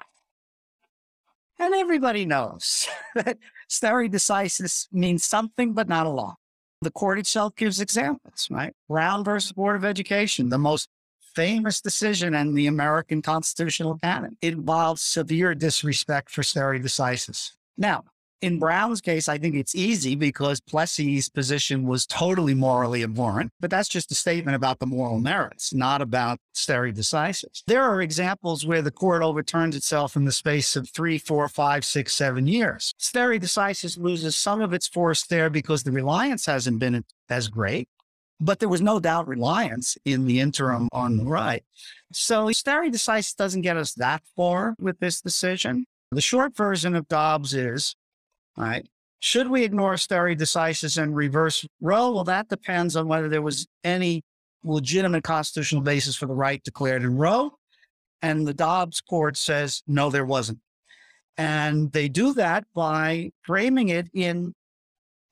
[1.59, 6.35] And everybody knows that stare decisis means something, but not a law.
[6.85, 8.71] The court itself gives examples, right?
[8.87, 10.87] Brown versus Board of Education, the most
[11.33, 14.37] famous decision in the American constitutional canon.
[14.39, 17.53] It involves severe disrespect for stare decisis.
[17.75, 18.03] Now,
[18.41, 23.69] in Brown's case, I think it's easy because Plessy's position was totally morally abhorrent, but
[23.69, 27.63] that's just a statement about the moral merits, not about stare decisis.
[27.67, 31.85] There are examples where the court overturns itself in the space of three, four, five,
[31.85, 32.93] six, seven years.
[32.97, 37.87] Stare decisis loses some of its force there because the reliance hasn't been as great,
[38.39, 41.63] but there was no doubt reliance in the interim on the right.
[42.11, 45.85] So stare decisis doesn't get us that far with this decision.
[46.11, 47.95] The short version of Dobbs is
[48.57, 48.87] right?
[49.19, 52.11] Should we ignore stare decisis and reverse Roe?
[52.11, 54.23] Well, that depends on whether there was any
[54.63, 57.51] legitimate constitutional basis for the right declared in Roe.
[58.21, 60.59] And the Dobbs court says, no, there wasn't.
[61.37, 64.53] And they do that by framing it in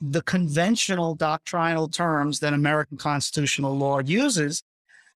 [0.01, 4.63] the conventional doctrinal terms that American constitutional law uses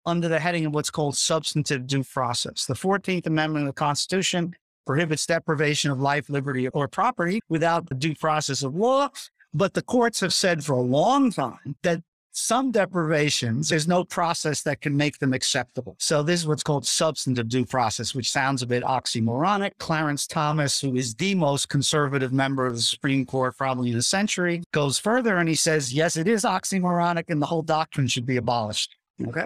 [0.05, 2.65] under the heading of what's called substantive due process.
[2.65, 4.53] The 14th Amendment of the Constitution
[4.85, 9.09] prohibits deprivation of life, liberty, or property without the due process of law.
[9.53, 12.01] But the courts have said for a long time that
[12.35, 15.95] some deprivations, there's no process that can make them acceptable.
[15.99, 19.73] So this is what's called substantive due process, which sounds a bit oxymoronic.
[19.77, 24.01] Clarence Thomas, who is the most conservative member of the Supreme Court probably in a
[24.01, 28.25] century, goes further and he says, yes, it is oxymoronic and the whole doctrine should
[28.25, 28.95] be abolished.
[29.27, 29.45] Okay.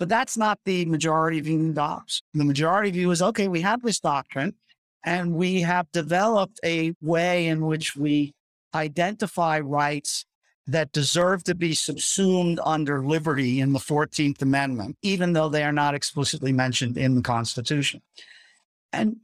[0.00, 2.22] But that's not the majority view in Dobbs.
[2.32, 4.54] The majority view is okay, we have this doctrine
[5.04, 8.32] and we have developed a way in which we
[8.74, 10.24] identify rights
[10.66, 15.72] that deserve to be subsumed under liberty in the 14th Amendment, even though they are
[15.72, 18.00] not explicitly mentioned in the Constitution.
[18.94, 19.16] And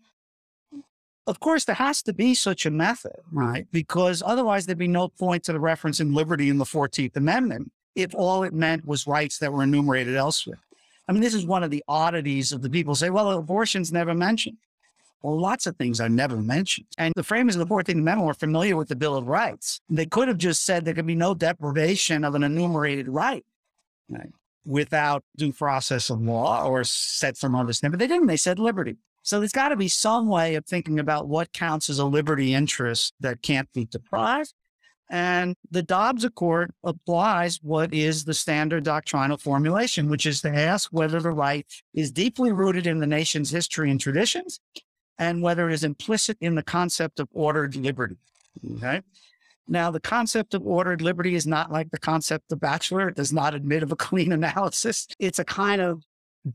[1.27, 3.67] of course, there has to be such a method, right?
[3.73, 7.73] Because otherwise, there'd be no point to the reference in liberty in the 14th Amendment
[7.95, 10.59] if all it meant was rights that were enumerated elsewhere.
[11.09, 14.14] I mean, this is one of the oddities of the people say, well, abortion's never
[14.14, 14.57] mentioned.
[15.23, 16.87] Well, lots of things are never mentioned.
[16.99, 19.81] And the framers of the 14th Amendment were familiar with the Bill of Rights.
[19.88, 23.45] They could have just said there could be no deprivation of an enumerated right.
[24.09, 24.31] right?
[24.66, 27.99] without due process of law or set some other standard.
[27.99, 28.27] But they didn't.
[28.27, 28.97] They said liberty.
[29.23, 32.53] So there's got to be some way of thinking about what counts as a liberty
[32.53, 34.53] interest that can't be deprived.
[35.09, 40.90] And the Dobbs Court applies what is the standard doctrinal formulation, which is to ask
[40.90, 41.64] whether the right
[41.95, 44.59] is deeply rooted in the nation's history and traditions
[45.19, 48.16] and whether it is implicit in the concept of ordered liberty.
[48.77, 49.01] Okay.
[49.69, 53.09] Now, the concept of ordered liberty is not like the concept of bachelor.
[53.09, 55.07] It does not admit of a clean analysis.
[55.19, 56.03] It's a kind of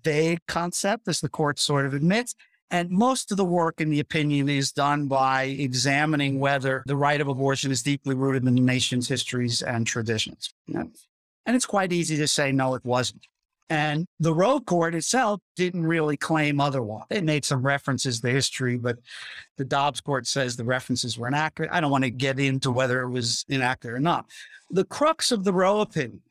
[0.04, 2.34] vague concept, as the court sort of admits.
[2.72, 7.20] And most of the work in the opinion is done by examining whether the right
[7.20, 10.54] of abortion is deeply rooted in the nation's histories and traditions.
[11.46, 13.28] And it's quite easy to say, no, it wasn't.
[13.70, 17.06] And the Roe Court itself didn't really claim otherwise.
[17.10, 19.00] It made some references to history, but
[19.58, 21.72] the Dobbs Court says the references were inaccurate.
[21.74, 24.26] I don't want to get into whether it was inaccurate or not.
[24.70, 26.22] The crux of the Roe opinion,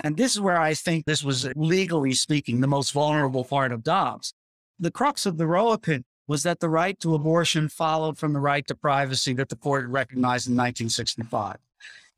[0.00, 3.82] and this is where I think this was legally speaking the most vulnerable part of
[3.82, 4.34] Dobbs.
[4.80, 8.40] The crux of the Roe opinion was that the right to abortion followed from the
[8.40, 11.56] right to privacy that the court had recognized in 1965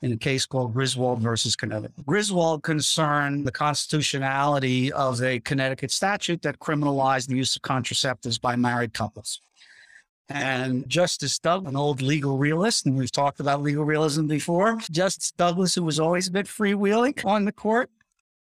[0.03, 2.07] in a case called Griswold versus Connecticut.
[2.07, 8.57] Griswold concerned the constitutionality of a Connecticut statute that criminalized the use of contraceptives by
[8.57, 9.41] married couples.
[10.31, 15.33] And Justice Douglas, an old legal realist, and we've talked about legal realism before, Justice
[15.33, 17.91] Douglas, who was always a bit freewheeling on the court,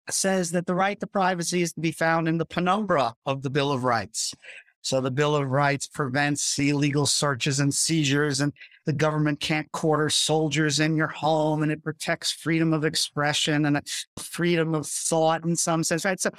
[0.09, 3.49] says that the right to privacy is to be found in the penumbra of the
[3.49, 4.33] Bill of Rights.
[4.81, 8.53] So the Bill of Rights prevents illegal searches and seizures, and
[8.85, 13.81] the government can't quarter soldiers in your home, and it protects freedom of expression and
[14.17, 16.19] freedom of thought in some sense, right?
[16.19, 16.31] So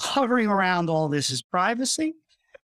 [0.00, 2.14] hovering around all this is privacy.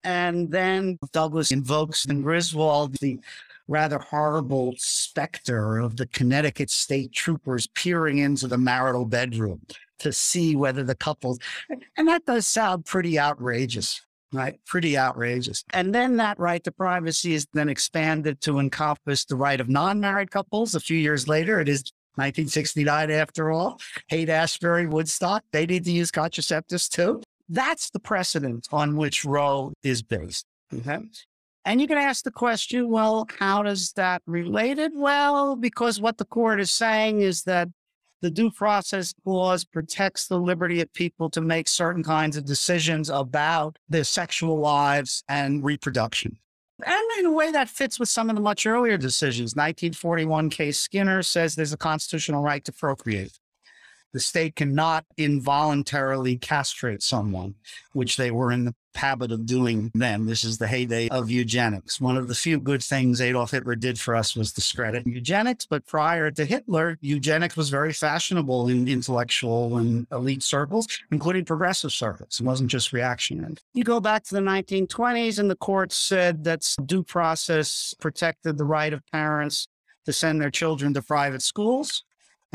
[0.03, 3.19] And then Douglas invokes in Griswold the
[3.67, 9.61] rather horrible specter of the Connecticut state troopers peering into the marital bedroom
[9.99, 11.39] to see whether the couples,
[11.97, 14.01] and that does sound pretty outrageous
[14.33, 14.59] right?
[14.65, 15.63] Pretty outrageous.
[15.73, 19.99] And then that right to privacy is then expanded to encompass the right of non
[19.99, 20.75] married couples.
[20.75, 23.79] A few years later, it is 1969 after all.
[24.07, 27.21] Haight Ashbury, Woodstock, they need to use contraceptives too.
[27.49, 30.45] That's the precedent on which Roe is based.
[30.73, 30.99] Okay.
[31.65, 34.91] And you can ask the question, well, how does that relate it?
[34.95, 37.69] Well, because what the court is saying is that
[38.25, 43.07] the due process clause protects the liberty of people to make certain kinds of decisions
[43.11, 46.35] about their sexual lives and reproduction.
[46.83, 49.51] And in a way that fits with some of the much earlier decisions.
[49.51, 53.39] 1941 case Skinner says there's a constitutional right to procreate.
[54.15, 57.55] The state cannot involuntarily castrate someone,
[57.91, 60.25] which they were in the habit of doing then.
[60.25, 61.99] This is the heyday of eugenics.
[61.99, 65.65] One of the few good things Adolf Hitler did for us was discredit eugenics.
[65.65, 71.91] But prior to Hitler, eugenics was very fashionable in intellectual and elite circles, including progressive
[71.91, 72.39] circles.
[72.39, 73.55] It wasn't just reactionary.
[73.73, 78.63] You go back to the 1920s, and the court said that due process protected the
[78.63, 79.67] right of parents
[80.05, 82.05] to send their children to private schools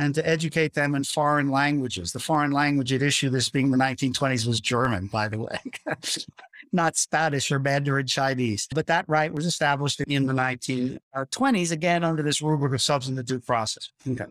[0.01, 2.13] and to educate them in foreign languages.
[2.13, 5.59] The foreign language at issue, this being the 1920s, was German, by the way,
[6.73, 8.67] not Spanish or Mandarin Chinese.
[8.75, 13.41] But that right was established in the 1920s, again, under this rubric of substantive due
[13.41, 13.91] process.
[14.09, 14.25] Okay.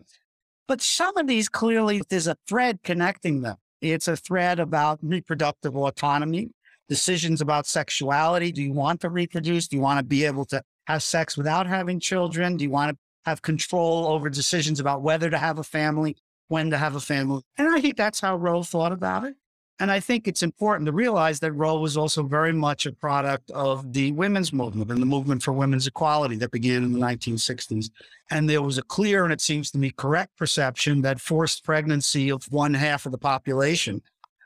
[0.66, 3.56] But some of these clearly, there's a thread connecting them.
[3.80, 6.50] It's a thread about reproductive autonomy,
[6.88, 8.50] decisions about sexuality.
[8.50, 9.68] Do you want to reproduce?
[9.68, 12.56] Do you want to be able to have sex without having children?
[12.56, 16.16] Do you want to have control over decisions about whether to have a family,
[16.48, 17.42] when to have a family.
[17.58, 19.34] And I think that's how Roe thought about it.
[19.80, 23.50] And I think it's important to realize that Roe was also very much a product
[23.50, 27.90] of the women's movement and the movement for women's equality that began in the 1960s.
[28.30, 32.28] And there was a clear, and it seems to me correct perception that forced pregnancy
[32.28, 34.02] of one half of the population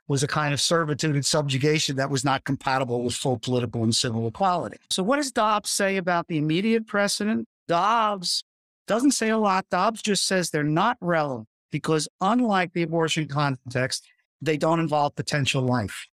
[0.06, 3.94] was a kind of servitude and subjugation that was not compatible with full political and
[3.94, 4.76] civil equality.
[4.90, 7.48] So, what does Dobbs say about the immediate precedent?
[7.66, 8.44] Dobbs
[8.86, 9.68] doesn't say a lot.
[9.70, 14.06] Dobbs just says they're not relevant because, unlike the abortion context,
[14.40, 16.06] they don't involve potential life.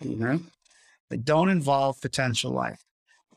[0.00, 2.82] They don't involve potential life.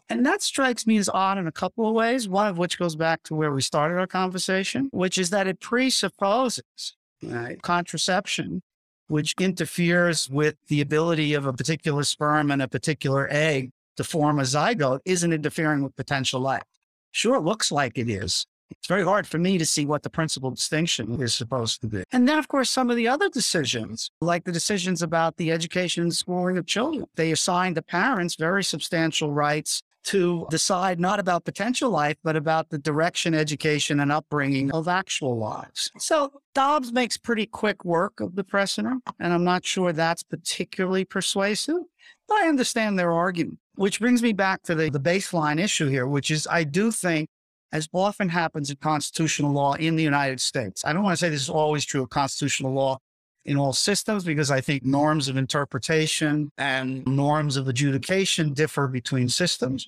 [0.09, 2.95] And that strikes me as odd in a couple of ways, one of which goes
[2.95, 8.63] back to where we started our conversation, which is that it presupposes right, contraception,
[9.07, 14.39] which interferes with the ability of a particular sperm and a particular egg to form
[14.39, 16.63] a zygote, isn't interfering with potential life.
[17.11, 20.09] Sure, it looks like it is, it's very hard for me to see what the
[20.09, 22.03] principal distinction is supposed to be.
[22.11, 26.03] And then, of course, some of the other decisions, like the decisions about the education
[26.03, 31.45] and schooling of children, they assign the parents very substantial rights to decide not about
[31.45, 35.91] potential life, but about the direction, education, and upbringing of actual lives.
[35.97, 41.05] So Dobbs makes pretty quick work of the precedent, and I'm not sure that's particularly
[41.05, 41.81] persuasive.
[42.27, 46.07] But I understand their argument, which brings me back to the, the baseline issue here,
[46.07, 47.29] which is I do think,
[47.71, 51.29] as often happens in constitutional law in the United States, I don't want to say
[51.29, 52.97] this is always true of constitutional law
[53.45, 59.29] in all systems because I think norms of interpretation and norms of adjudication differ between
[59.29, 59.87] systems.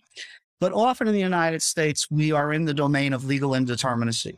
[0.60, 4.38] But often in the United States, we are in the domain of legal indeterminacy.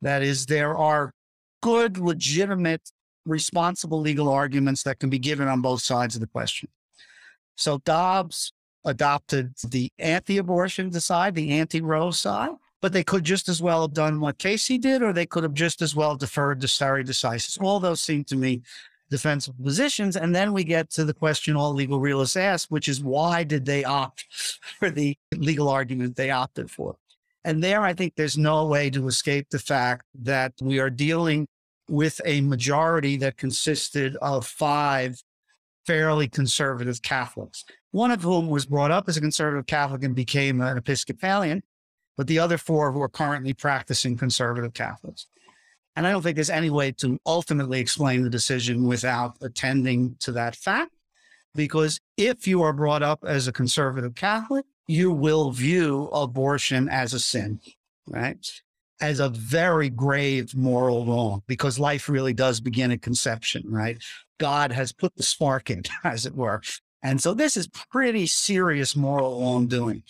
[0.00, 1.12] That is, there are
[1.60, 2.82] good, legitimate,
[3.24, 6.68] responsible legal arguments that can be given on both sides of the question.
[7.56, 8.52] So Dobbs
[8.84, 13.82] adopted the anti abortion side, the anti Roe side but they could just as well
[13.82, 17.02] have done what Casey did, or they could have just as well deferred to stare
[17.02, 17.60] decisis.
[17.60, 18.62] All those seem to me
[19.10, 20.16] defensive positions.
[20.16, 23.64] And then we get to the question all legal realists ask, which is why did
[23.64, 24.26] they opt
[24.78, 26.96] for the legal argument they opted for?
[27.44, 31.46] And there, I think there's no way to escape the fact that we are dealing
[31.88, 35.22] with a majority that consisted of five
[35.86, 40.60] fairly conservative Catholics, one of whom was brought up as a conservative Catholic and became
[40.60, 41.62] an Episcopalian
[42.16, 45.26] but the other four who are currently practicing conservative Catholics.
[45.94, 50.32] And I don't think there's any way to ultimately explain the decision without attending to
[50.32, 50.92] that fact.
[51.54, 57.14] Because if you are brought up as a conservative Catholic, you will view abortion as
[57.14, 57.60] a sin,
[58.06, 58.46] right?
[59.00, 64.02] As a very grave moral wrong, because life really does begin at conception, right?
[64.38, 66.60] God has put the spark in, as it were.
[67.02, 70.02] And so this is pretty serious moral wrongdoing.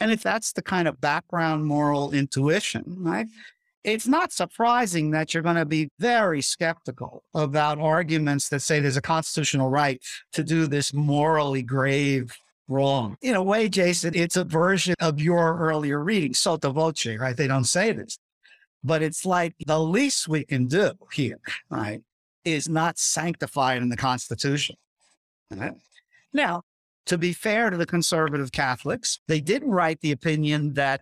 [0.00, 3.26] And if that's the kind of background moral intuition, right?
[3.26, 3.40] Mm-hmm.
[3.84, 8.96] It's not surprising that you're going to be very skeptical about arguments that say there's
[8.96, 12.36] a constitutional right to do this morally grave
[12.66, 13.16] wrong.
[13.22, 17.36] In a way, Jason, it's a version of your earlier reading, sotto voce, right?
[17.36, 18.18] They don't say this,
[18.84, 21.38] but it's like the least we can do here,
[21.70, 22.02] right,
[22.44, 24.76] is not sanctified in the Constitution.
[25.50, 25.72] Right?
[26.32, 26.62] Now,
[27.08, 31.00] to be fair to the conservative Catholics, they didn't write the opinion that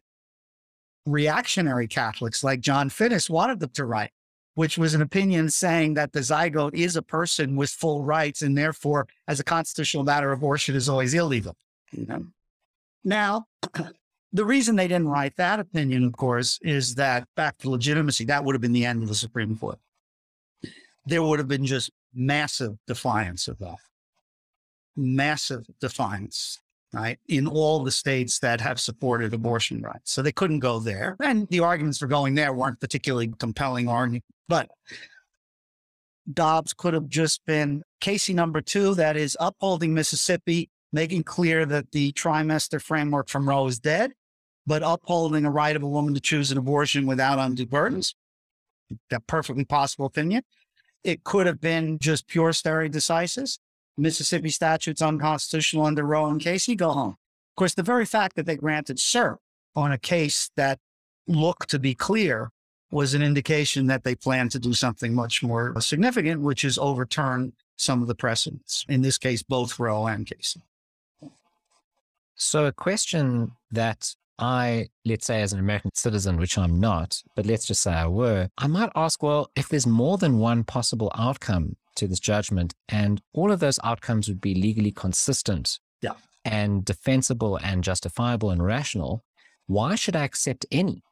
[1.04, 4.12] reactionary Catholics like John Finnis wanted them to write,
[4.54, 8.56] which was an opinion saying that the zygote is a person with full rights and
[8.56, 11.56] therefore, as a constitutional matter, abortion is always illegal.
[11.90, 12.26] You know?
[13.02, 13.46] Now,
[14.32, 18.44] the reason they didn't write that opinion, of course, is that back to legitimacy, that
[18.44, 19.78] would have been the end of the Supreme Court.
[21.04, 23.76] There would have been just massive defiance of that
[24.96, 26.58] massive defiance,
[26.92, 30.12] right, in all the states that have supported abortion rights.
[30.12, 31.16] So they couldn't go there.
[31.22, 34.26] And the arguments for going there weren't particularly compelling arguments.
[34.48, 34.70] But
[36.32, 41.92] Dobbs could have just been Casey number two, that is upholding Mississippi, making clear that
[41.92, 44.12] the trimester framework from Roe is dead,
[44.66, 48.14] but upholding a right of a woman to choose an abortion without undue burdens.
[49.10, 50.42] That perfectly possible opinion.
[51.02, 53.58] It could have been just pure stare decisis.
[53.96, 57.10] Mississippi statute's unconstitutional under Roe and Casey, go home.
[57.10, 59.38] Of course, the very fact that they granted cert
[59.74, 60.78] on a case that
[61.26, 62.50] looked to be clear
[62.90, 67.52] was an indication that they plan to do something much more significant, which is overturn
[67.76, 68.84] some of the precedents.
[68.88, 70.62] In this case, both Roe and Casey.
[72.34, 77.46] So, a question that I, let's say, as an American citizen, which I'm not, but
[77.46, 81.10] let's just say I were, I might ask, well, if there's more than one possible
[81.16, 86.14] outcome to this judgment, and all of those outcomes would be legally consistent yeah.
[86.44, 89.24] and defensible and justifiable and rational,
[89.66, 91.02] why should I accept any?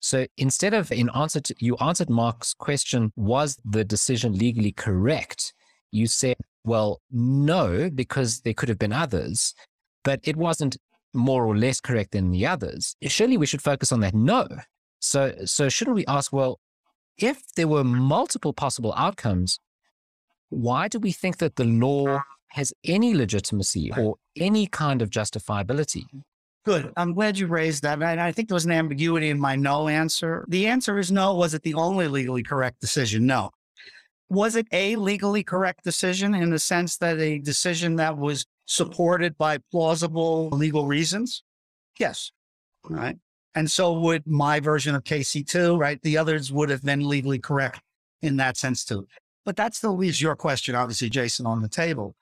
[0.00, 5.54] So instead of in answer to you answered Mark's question, was the decision legally correct?
[5.92, 9.54] You said, well, no, because there could have been others,
[10.02, 10.76] but it wasn't
[11.14, 12.96] more or less correct than the others.
[13.06, 14.46] Surely we should focus on that no.
[15.00, 16.58] So so shouldn't we ask, well,
[17.16, 19.58] if there were multiple possible outcomes,
[20.54, 26.04] why do we think that the law has any legitimacy or any kind of justifiability?
[26.64, 26.92] Good.
[26.96, 28.00] I'm glad you raised that.
[28.00, 30.46] And I think there was an ambiguity in my no answer.
[30.48, 31.34] The answer is no.
[31.34, 33.26] Was it the only legally correct decision?
[33.26, 33.50] No.
[34.30, 39.36] Was it a legally correct decision in the sense that a decision that was supported
[39.36, 41.42] by plausible legal reasons?
[41.98, 42.32] Yes.
[42.86, 42.94] Hmm.
[42.94, 43.16] Right.
[43.54, 46.00] And so would my version of Casey 2, right?
[46.02, 47.80] The others would have been legally correct
[48.22, 49.06] in that sense too.
[49.44, 52.14] But that still leaves your question, obviously, Jason, on the table.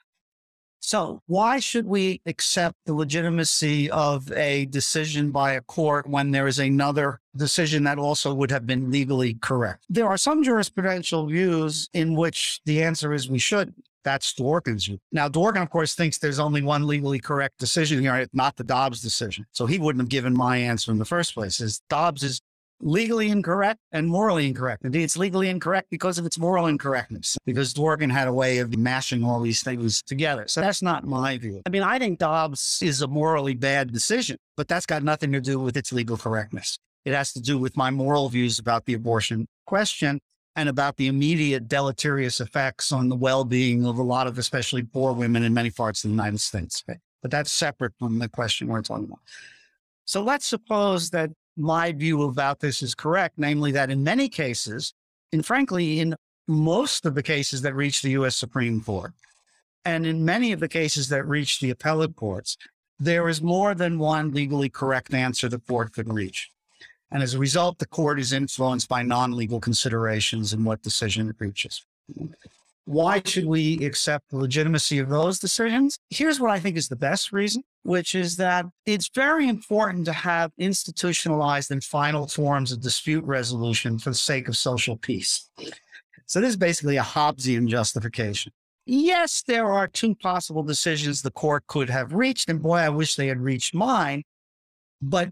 [0.84, 6.48] So, why should we accept the legitimacy of a decision by a court when there
[6.48, 9.84] is another decision that also would have been legally correct?
[9.88, 13.72] There are some jurisprudential views in which the answer is we should.
[14.02, 14.98] That's Dworkin's view.
[15.12, 19.00] Now, Dworkin, of course, thinks there's only one legally correct decision here, not the Dobbs
[19.00, 19.46] decision.
[19.52, 21.60] So he wouldn't have given my answer in the first place.
[21.60, 22.40] Is Dobbs is
[22.83, 24.85] legally incorrect and morally incorrect.
[24.85, 28.76] Indeed, it's legally incorrect because of its moral incorrectness, because Dworkin had a way of
[28.76, 30.45] mashing all these things together.
[30.49, 31.62] So that's not my view.
[31.64, 35.41] I mean, I think Dobbs is a morally bad decision, but that's got nothing to
[35.41, 36.78] do with its legal correctness.
[37.05, 40.18] It has to do with my moral views about the abortion question
[40.55, 45.12] and about the immediate deleterious effects on the well-being of a lot of especially poor
[45.12, 46.85] women in many parts of the United States.
[46.87, 49.20] But that's separate from the question we're talking about.
[50.05, 54.94] So let's suppose that my view about this is correct, namely that in many cases,
[55.32, 56.16] and frankly, in
[56.48, 59.12] most of the cases that reach the US Supreme Court,
[59.84, 62.57] and in many of the cases that reach the appellate courts,
[62.98, 66.50] there is more than one legally correct answer the court could reach.
[67.11, 71.28] And as a result, the court is influenced by non legal considerations in what decision
[71.28, 71.84] it reaches.
[72.85, 75.99] Why should we accept the legitimacy of those decisions?
[76.11, 80.12] Here's what I think is the best reason, which is that it's very important to
[80.12, 85.49] have institutionalized and final forms of dispute resolution for the sake of social peace.
[86.26, 88.53] So this is basically a Hobbesian justification.
[88.85, 93.14] Yes, there are two possible decisions the court could have reached, and boy, I wish
[93.14, 94.24] they had reached mine.
[95.01, 95.30] But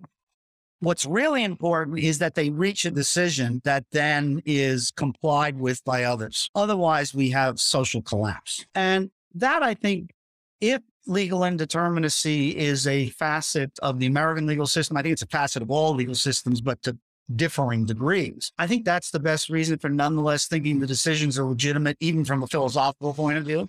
[0.81, 6.05] What's really important is that they reach a decision that then is complied with by
[6.05, 6.51] others.
[6.55, 8.65] Otherwise, we have social collapse.
[8.75, 10.11] And that, I think,
[10.61, 15.27] if legal indeterminacy is a facet of the American legal system, I think it's a
[15.27, 16.97] facet of all legal systems, but to
[17.37, 18.53] differing degrees.
[18.59, 22.43] I think that's the best reason for nonetheless thinking the decisions are legitimate, even from
[22.43, 23.69] a philosophical point of view.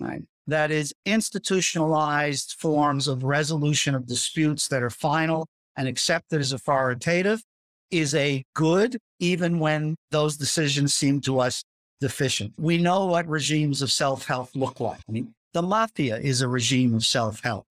[0.00, 0.22] Right.
[0.46, 7.42] That is institutionalized forms of resolution of disputes that are final and accepted as authoritative
[7.90, 11.62] is a good, even when those decisions seem to us
[12.00, 12.52] deficient.
[12.58, 15.00] We know what regimes of self help look like.
[15.08, 17.64] I mean, the mafia is a regime of self help.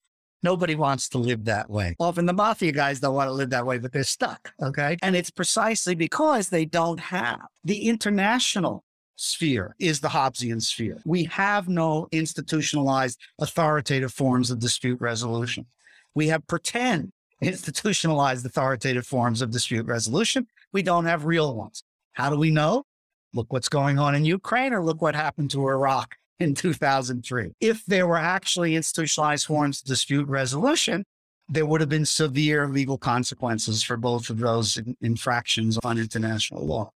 [0.44, 1.96] Nobody wants to live that way.
[2.00, 4.54] Often the mafia guys don't want to live that way, but they're stuck.
[4.62, 4.96] Okay.
[5.02, 8.84] And it's precisely because they don't have the international
[9.16, 11.02] sphere is the Hobbesian sphere.
[11.06, 15.66] We have no institutionalized authoritative forms of dispute resolution.
[16.14, 20.48] We have pretend institutionalized authoritative forms of dispute resolution.
[20.72, 21.84] We don't have real ones.
[22.14, 22.86] How do we know?
[23.34, 27.52] Look what's going on in Ukraine or look what happened to Iraq in 2003.
[27.60, 31.06] If there were actually institutionalized forms of dispute resolution,
[31.50, 36.92] there would have been severe legal consequences for both of those infractions on international law.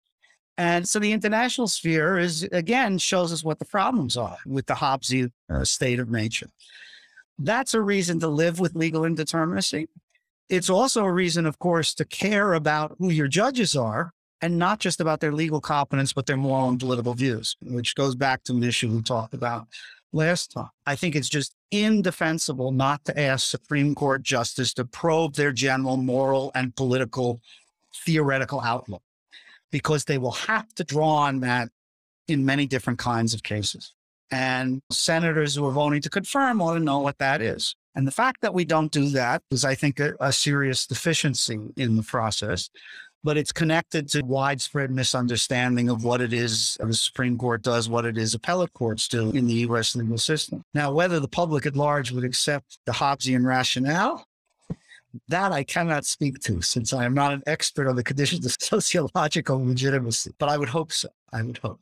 [0.56, 4.74] And so the international sphere is, again, shows us what the problems are with the
[4.74, 6.48] Hobbesian uh, state of nature.
[7.38, 9.86] That's a reason to live with legal indeterminacy
[10.48, 14.78] it's also a reason, of course, to care about who your judges are and not
[14.78, 18.52] just about their legal competence, but their moral and political views, which goes back to
[18.52, 19.66] an issue we talked about
[20.12, 20.70] last time.
[20.86, 25.96] I think it's just indefensible not to ask Supreme Court justice to probe their general
[25.96, 27.40] moral and political
[28.04, 29.02] theoretical outlook
[29.70, 31.68] because they will have to draw on that
[32.26, 33.92] in many different kinds of cases.
[34.30, 37.74] And senators who are voting to confirm want to know what that is.
[37.94, 41.58] And the fact that we don't do that is, I think, a, a serious deficiency
[41.76, 42.68] in the process
[43.24, 47.88] but it's connected to widespread misunderstanding of what it is uh, the Supreme Court does,
[47.88, 49.96] what it is appellate courts do in the U.S.
[49.96, 50.64] legal system.
[50.74, 54.24] Now, whether the public at large would accept the Hobbesian rationale,
[55.28, 58.52] that I cannot speak to since I am not an expert on the conditions of
[58.60, 61.08] sociological legitimacy, but I would hope so.
[61.32, 61.80] I would hope.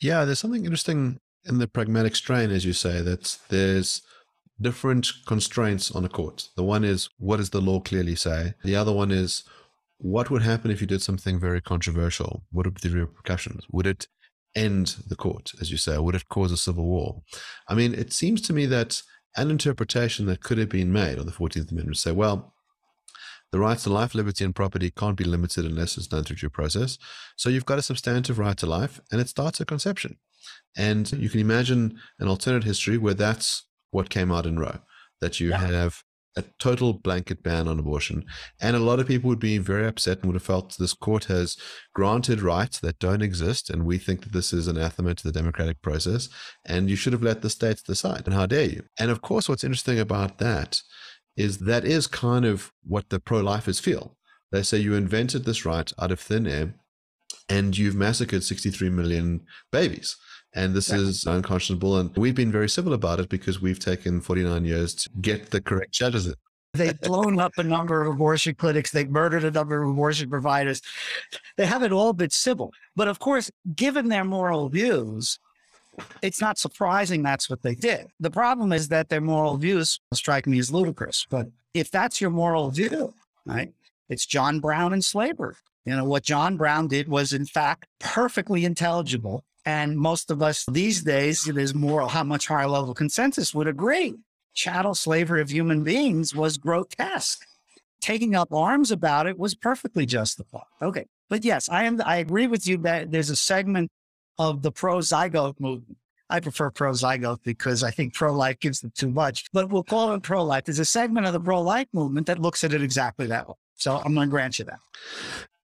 [0.00, 4.02] Yeah, there's something interesting in the pragmatic strain, as you say, that there's
[4.60, 6.48] different constraints on a court.
[6.56, 8.54] The one is what does the law clearly say?
[8.64, 9.44] The other one is
[9.98, 12.44] what would happen if you did something very controversial?
[12.52, 13.64] What would be the repercussions?
[13.72, 14.06] Would it
[14.54, 17.22] end the court, as you say, or would it cause a civil war?
[17.68, 19.02] I mean, it seems to me that
[19.36, 22.54] an interpretation that could have been made of the 14th Amendment would say, well,
[23.52, 26.50] the rights to life, liberty, and property can't be limited unless it's done through due
[26.50, 26.98] process.
[27.36, 30.18] So you've got a substantive right to life, and it starts at conception.
[30.76, 31.22] And mm-hmm.
[31.22, 34.80] you can imagine an alternate history where that's what came out in Roe,
[35.20, 35.58] that you yeah.
[35.58, 36.02] have
[36.36, 38.24] a total blanket ban on abortion.
[38.60, 41.24] And a lot of people would be very upset and would have felt this court
[41.24, 41.56] has
[41.94, 43.68] granted rights that don't exist.
[43.68, 46.28] And we think that this is anathema to the democratic process.
[46.64, 48.22] And you should have let the states decide.
[48.24, 48.84] And how dare you?
[49.00, 50.80] And of course, what's interesting about that
[51.38, 54.16] is that is kind of what the pro lifers feel.
[54.50, 56.74] They say you invented this right out of thin air
[57.48, 60.16] and you've massacred 63 million babies.
[60.54, 61.98] And this is unconscionable.
[61.98, 65.60] And we've been very civil about it because we've taken 49 years to get the
[65.60, 66.34] correct judges.
[66.74, 68.90] They've blown up a number of abortion clinics.
[68.90, 70.82] They've murdered a number of abortion providers.
[71.56, 72.72] They haven't all been civil.
[72.96, 75.38] But of course, given their moral views,
[76.22, 78.06] it's not surprising that's what they did.
[78.20, 81.26] The problem is that their moral views strike me as ludicrous.
[81.28, 83.14] But if that's your moral view,
[83.46, 83.72] right,
[84.08, 85.54] it's John Brown and slavery.
[85.84, 89.44] You know, what John Brown did was, in fact, perfectly intelligible.
[89.64, 94.14] And most of us these days, there's more, how much higher level consensus would agree.
[94.54, 97.44] Chattel slavery of human beings was grotesque.
[98.00, 100.62] Taking up arms about it was perfectly justified.
[100.80, 101.06] Okay.
[101.28, 103.90] But yes, I am, I agree with you that there's a segment
[104.38, 105.96] of the pro zygote movement.
[106.30, 109.82] I prefer pro zygote because I think pro life gives them too much, but we'll
[109.82, 110.64] call it pro life.
[110.64, 113.54] There's a segment of the pro life movement that looks at it exactly that way.
[113.76, 114.80] So I'm going to grant you that.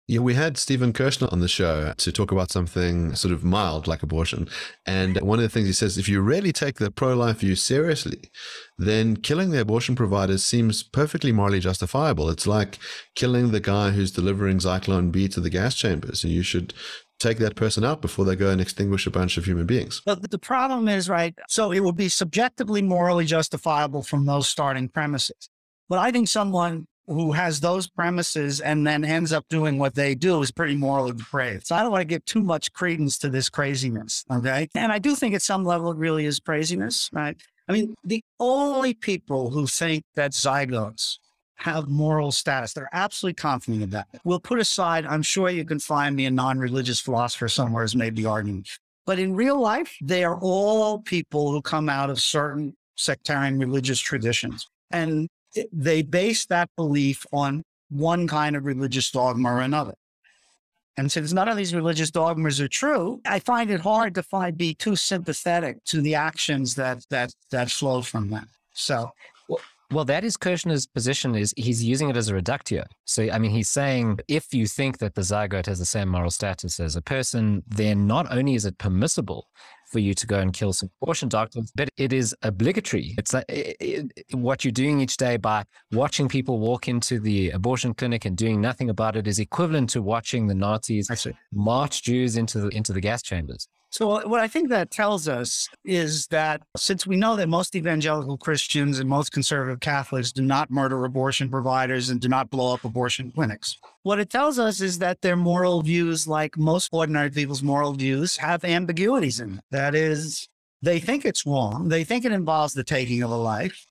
[0.09, 3.87] Yeah, we had Stephen Kershnar on the show to talk about something sort of mild
[3.87, 4.47] like abortion.
[4.85, 7.55] And one of the things he says, if you really take the pro life view
[7.55, 8.31] seriously,
[8.77, 12.29] then killing the abortion providers seems perfectly morally justifiable.
[12.29, 12.79] It's like
[13.15, 16.23] killing the guy who's delivering Zyklon B to the gas chambers.
[16.23, 16.73] And you should
[17.19, 20.01] take that person out before they go and extinguish a bunch of human beings.
[20.05, 21.33] But the problem is, right?
[21.47, 25.49] So it would be subjectively morally justifiable from those starting premises.
[25.89, 30.13] But I think someone who has those premises and then ends up doing what they
[30.13, 31.67] do is pretty morally depraved.
[31.67, 34.25] So I don't want to give too much credence to this craziness.
[34.29, 34.67] Okay.
[34.75, 37.37] And I do think at some level it really is craziness, right?
[37.69, 41.17] I mean, the only people who think that zygotes
[41.57, 44.07] have moral status, they're absolutely confident of that.
[44.23, 47.95] We'll put aside, I'm sure you can find me a non religious philosopher somewhere who's
[47.95, 48.69] made the argument.
[49.05, 53.99] But in real life, they are all people who come out of certain sectarian religious
[53.99, 54.67] traditions.
[54.91, 55.27] And
[55.71, 59.93] they base that belief on one kind of religious dogma or another.
[60.97, 64.57] And since none of these religious dogmas are true, I find it hard to find
[64.57, 68.49] be too sympathetic to the actions that that that flow from them.
[68.73, 69.11] So
[69.91, 72.83] well, that is Kershnar's position is he's using it as a reductio.
[73.05, 76.29] So, I mean, he's saying if you think that the zygote has the same moral
[76.29, 79.47] status as a person, then not only is it permissible
[79.89, 83.15] for you to go and kill some abortion doctors, but it is obligatory.
[83.17, 85.63] It's like it, it, what you're doing each day by
[85.93, 90.01] watching people walk into the abortion clinic and doing nothing about it is equivalent to
[90.01, 91.09] watching the Nazis
[91.53, 93.69] march Jews into the, into the gas chambers.
[93.89, 98.37] So, what I think that tells us is that since we know that most evangelical
[98.37, 102.83] Christians and most conservative Catholics do not murder abortion providers and do not blow up
[102.83, 107.63] abortion clinics, what it tells us is that their moral views, like most ordinary people's
[107.63, 109.61] moral views, have ambiguities in them.
[109.71, 110.49] That is,
[110.81, 113.85] they think it's wrong, they think it involves the taking of a life,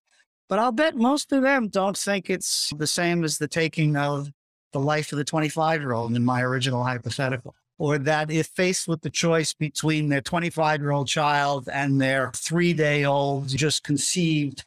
[0.48, 4.30] but I'll bet most of them don't think it's the same as the taking of
[4.72, 8.88] the life of the 25 year old in my original hypothetical or that if faced
[8.88, 13.82] with the choice between their 25 year old child and their three day old just
[13.82, 14.64] conceived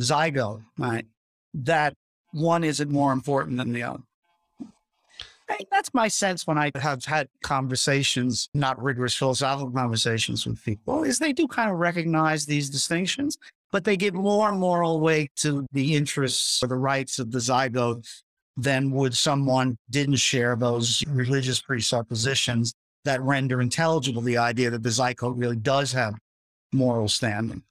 [0.00, 1.06] zygote, right,
[1.54, 1.94] that
[2.32, 4.02] one isn't more important than the other.
[5.70, 11.18] That's my sense when I have had conversations, not rigorous philosophical conversations with people, is
[11.18, 13.38] they do kind of recognize these distinctions,
[13.72, 18.06] but they give more moral weight to the interests or the rights of the zygote
[18.58, 24.88] than would someone didn't share those religious presuppositions that render intelligible the idea that the
[24.88, 26.14] zygote really does have
[26.72, 27.62] moral standing.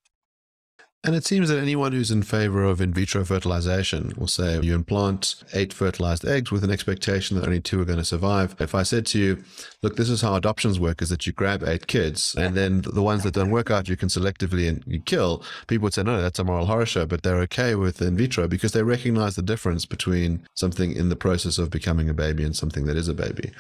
[1.08, 4.76] And it seems that anyone who's in favor of in vitro fertilization will say you
[4.76, 8.58] implant eight fertilized eggs with an expectation that only two are going to survive.
[8.60, 9.44] If I said to you,
[9.82, 13.02] look, this is how adoptions work is that you grab eight kids and then the
[13.02, 16.22] ones that don't work out, you can selectively and you kill, people would say, no,
[16.22, 19.42] that's a moral horror show, but they're okay with in vitro because they recognize the
[19.42, 23.14] difference between something in the process of becoming a baby and something that is a
[23.14, 23.54] baby.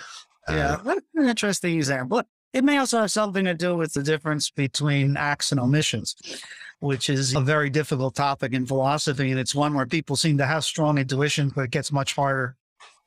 [0.50, 2.24] Yeah, uh, an interesting example.
[2.52, 6.16] It may also have something to do with the difference between acts and omissions
[6.80, 9.32] which is a very difficult topic in philosophy.
[9.32, 12.55] And it's one where people seem to have strong intuition, but it gets much harder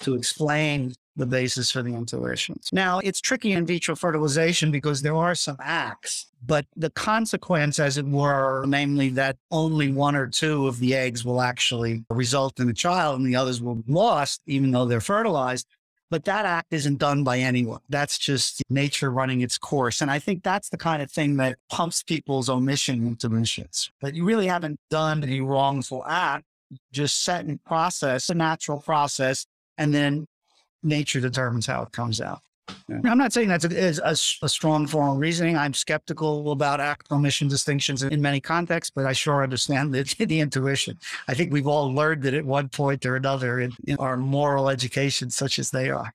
[0.00, 2.68] to explain the basis for the intuitions.
[2.72, 7.98] Now, it's tricky in vitro fertilization because there are some acts, but the consequence, as
[7.98, 12.68] it were, namely that only one or two of the eggs will actually result in
[12.70, 15.66] a child and the others will be lost, even though they're fertilized,
[16.11, 17.80] but that act isn't done by anyone.
[17.88, 20.00] That's just nature running its course.
[20.00, 23.90] And I think that's the kind of thing that pumps people's omission into omissions.
[24.00, 26.44] But you really haven't done any wrongful act,
[26.92, 29.46] just set in process, a natural process,
[29.78, 30.26] and then
[30.82, 32.40] nature determines how it comes out.
[32.88, 33.00] Yeah.
[33.04, 35.56] I'm not saying that's a, a, a, strong form of reasoning.
[35.56, 40.02] I'm skeptical about act omission distinctions in, in many contexts, but I sure understand the,
[40.26, 40.98] the intuition.
[41.28, 44.68] I think we've all learned it at one point or another in, in our moral
[44.68, 46.12] education, such as they are.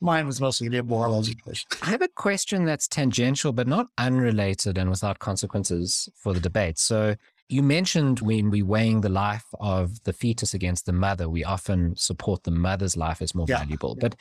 [0.00, 1.68] Mine was mostly the moral education.
[1.80, 6.78] I have a question that's tangential, but not unrelated and without consequences for the debate.
[6.78, 7.14] So,
[7.52, 11.94] you mentioned when we're weighing the life of the fetus against the mother, we often
[11.96, 13.58] support the mother's life as more Yeah.
[13.58, 13.94] valuable.
[13.94, 14.16] But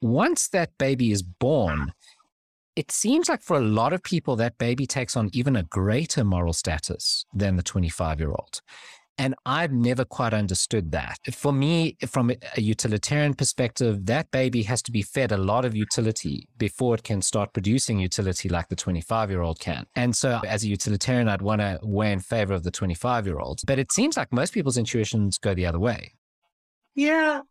[0.00, 1.92] once that baby is born,
[2.76, 6.24] it seems like for a lot of people, that baby takes on even a greater
[6.24, 8.60] moral status than the 25 year old.
[9.16, 11.18] And I've never quite understood that.
[11.32, 15.76] For me, from a utilitarian perspective, that baby has to be fed a lot of
[15.76, 19.86] utility before it can start producing utility like the 25 year old can.
[19.94, 23.38] And so, as a utilitarian, I'd want to weigh in favor of the 25 year
[23.38, 23.60] old.
[23.64, 26.14] But it seems like most people's intuitions go the other way.
[26.96, 27.42] Yeah.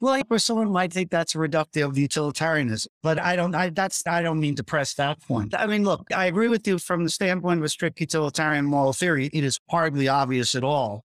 [0.00, 3.54] Well, for someone might think that's reductive utilitarianism, but I don't.
[3.54, 5.54] I that's I don't mean to press that point.
[5.54, 8.92] I mean, look, I agree with you from the standpoint of a strict utilitarian moral
[8.92, 9.30] theory.
[9.32, 11.04] It is hardly obvious at all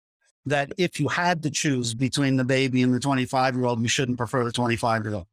[0.44, 4.44] that if you had to choose between the baby and the twenty-five-year-old, you shouldn't prefer
[4.44, 5.26] the twenty-five-year-old.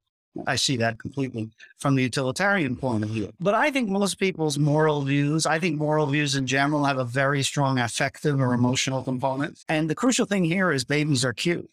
[0.46, 3.34] I see that completely from the utilitarian point of view.
[3.40, 7.04] But I think most people's moral views, I think moral views in general have a
[7.04, 9.66] very strong affective or emotional component.
[9.68, 11.70] And the crucial thing here is babies are cute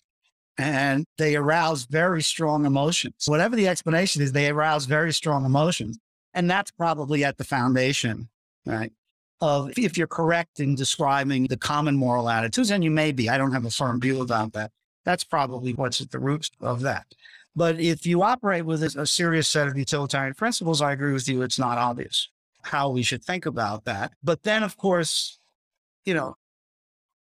[0.58, 3.24] and they arouse very strong emotions.
[3.26, 5.98] Whatever the explanation is, they arouse very strong emotions.
[6.34, 8.28] And that's probably at the foundation,
[8.64, 8.92] right?
[9.40, 13.38] Of if you're correct in describing the common moral attitudes, and you may be, I
[13.38, 14.70] don't have a firm view about that.
[15.04, 17.06] That's probably what's at the root of that.
[17.54, 21.28] But if you operate with a, a serious set of utilitarian principles, I agree with
[21.28, 22.28] you, it's not obvious
[22.62, 24.12] how we should think about that.
[24.22, 25.38] But then, of course,
[26.04, 26.36] you know,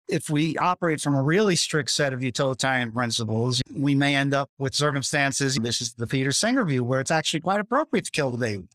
[0.07, 4.49] if we operate from a really strict set of utilitarian principles, we may end up
[4.57, 5.55] with circumstances.
[5.55, 8.67] This is the Peter Singer view, where it's actually quite appropriate to kill the baby,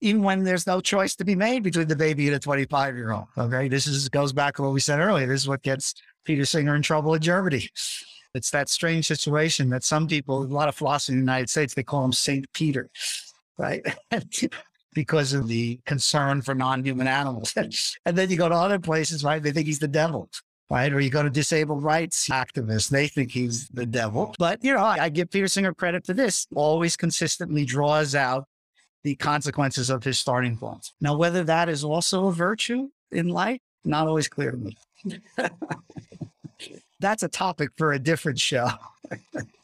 [0.00, 3.12] even when there's no choice to be made between the baby and a 25 year
[3.12, 3.26] old.
[3.36, 3.68] Okay.
[3.68, 5.26] This is goes back to what we said earlier.
[5.26, 5.94] This is what gets
[6.24, 7.68] Peter Singer in trouble in Germany.
[8.34, 11.74] It's that strange situation that some people, a lot of philosophers in the United States,
[11.74, 12.90] they call him Saint Peter,
[13.58, 13.82] right?
[14.94, 17.52] because of the concern for non-human animals.
[18.04, 19.42] and then you go to other places, right?
[19.42, 20.28] They think he's the devil
[20.70, 20.92] right?
[20.92, 24.34] Or you go to disabled rights activists, they think he's the devil.
[24.38, 28.46] But, you know, I, I give Peter Singer credit for this, always consistently draws out
[29.02, 30.94] the consequences of his starting points.
[31.00, 34.76] Now, whether that is also a virtue in life, not always clear to me.
[37.00, 38.70] That's a topic for a different show.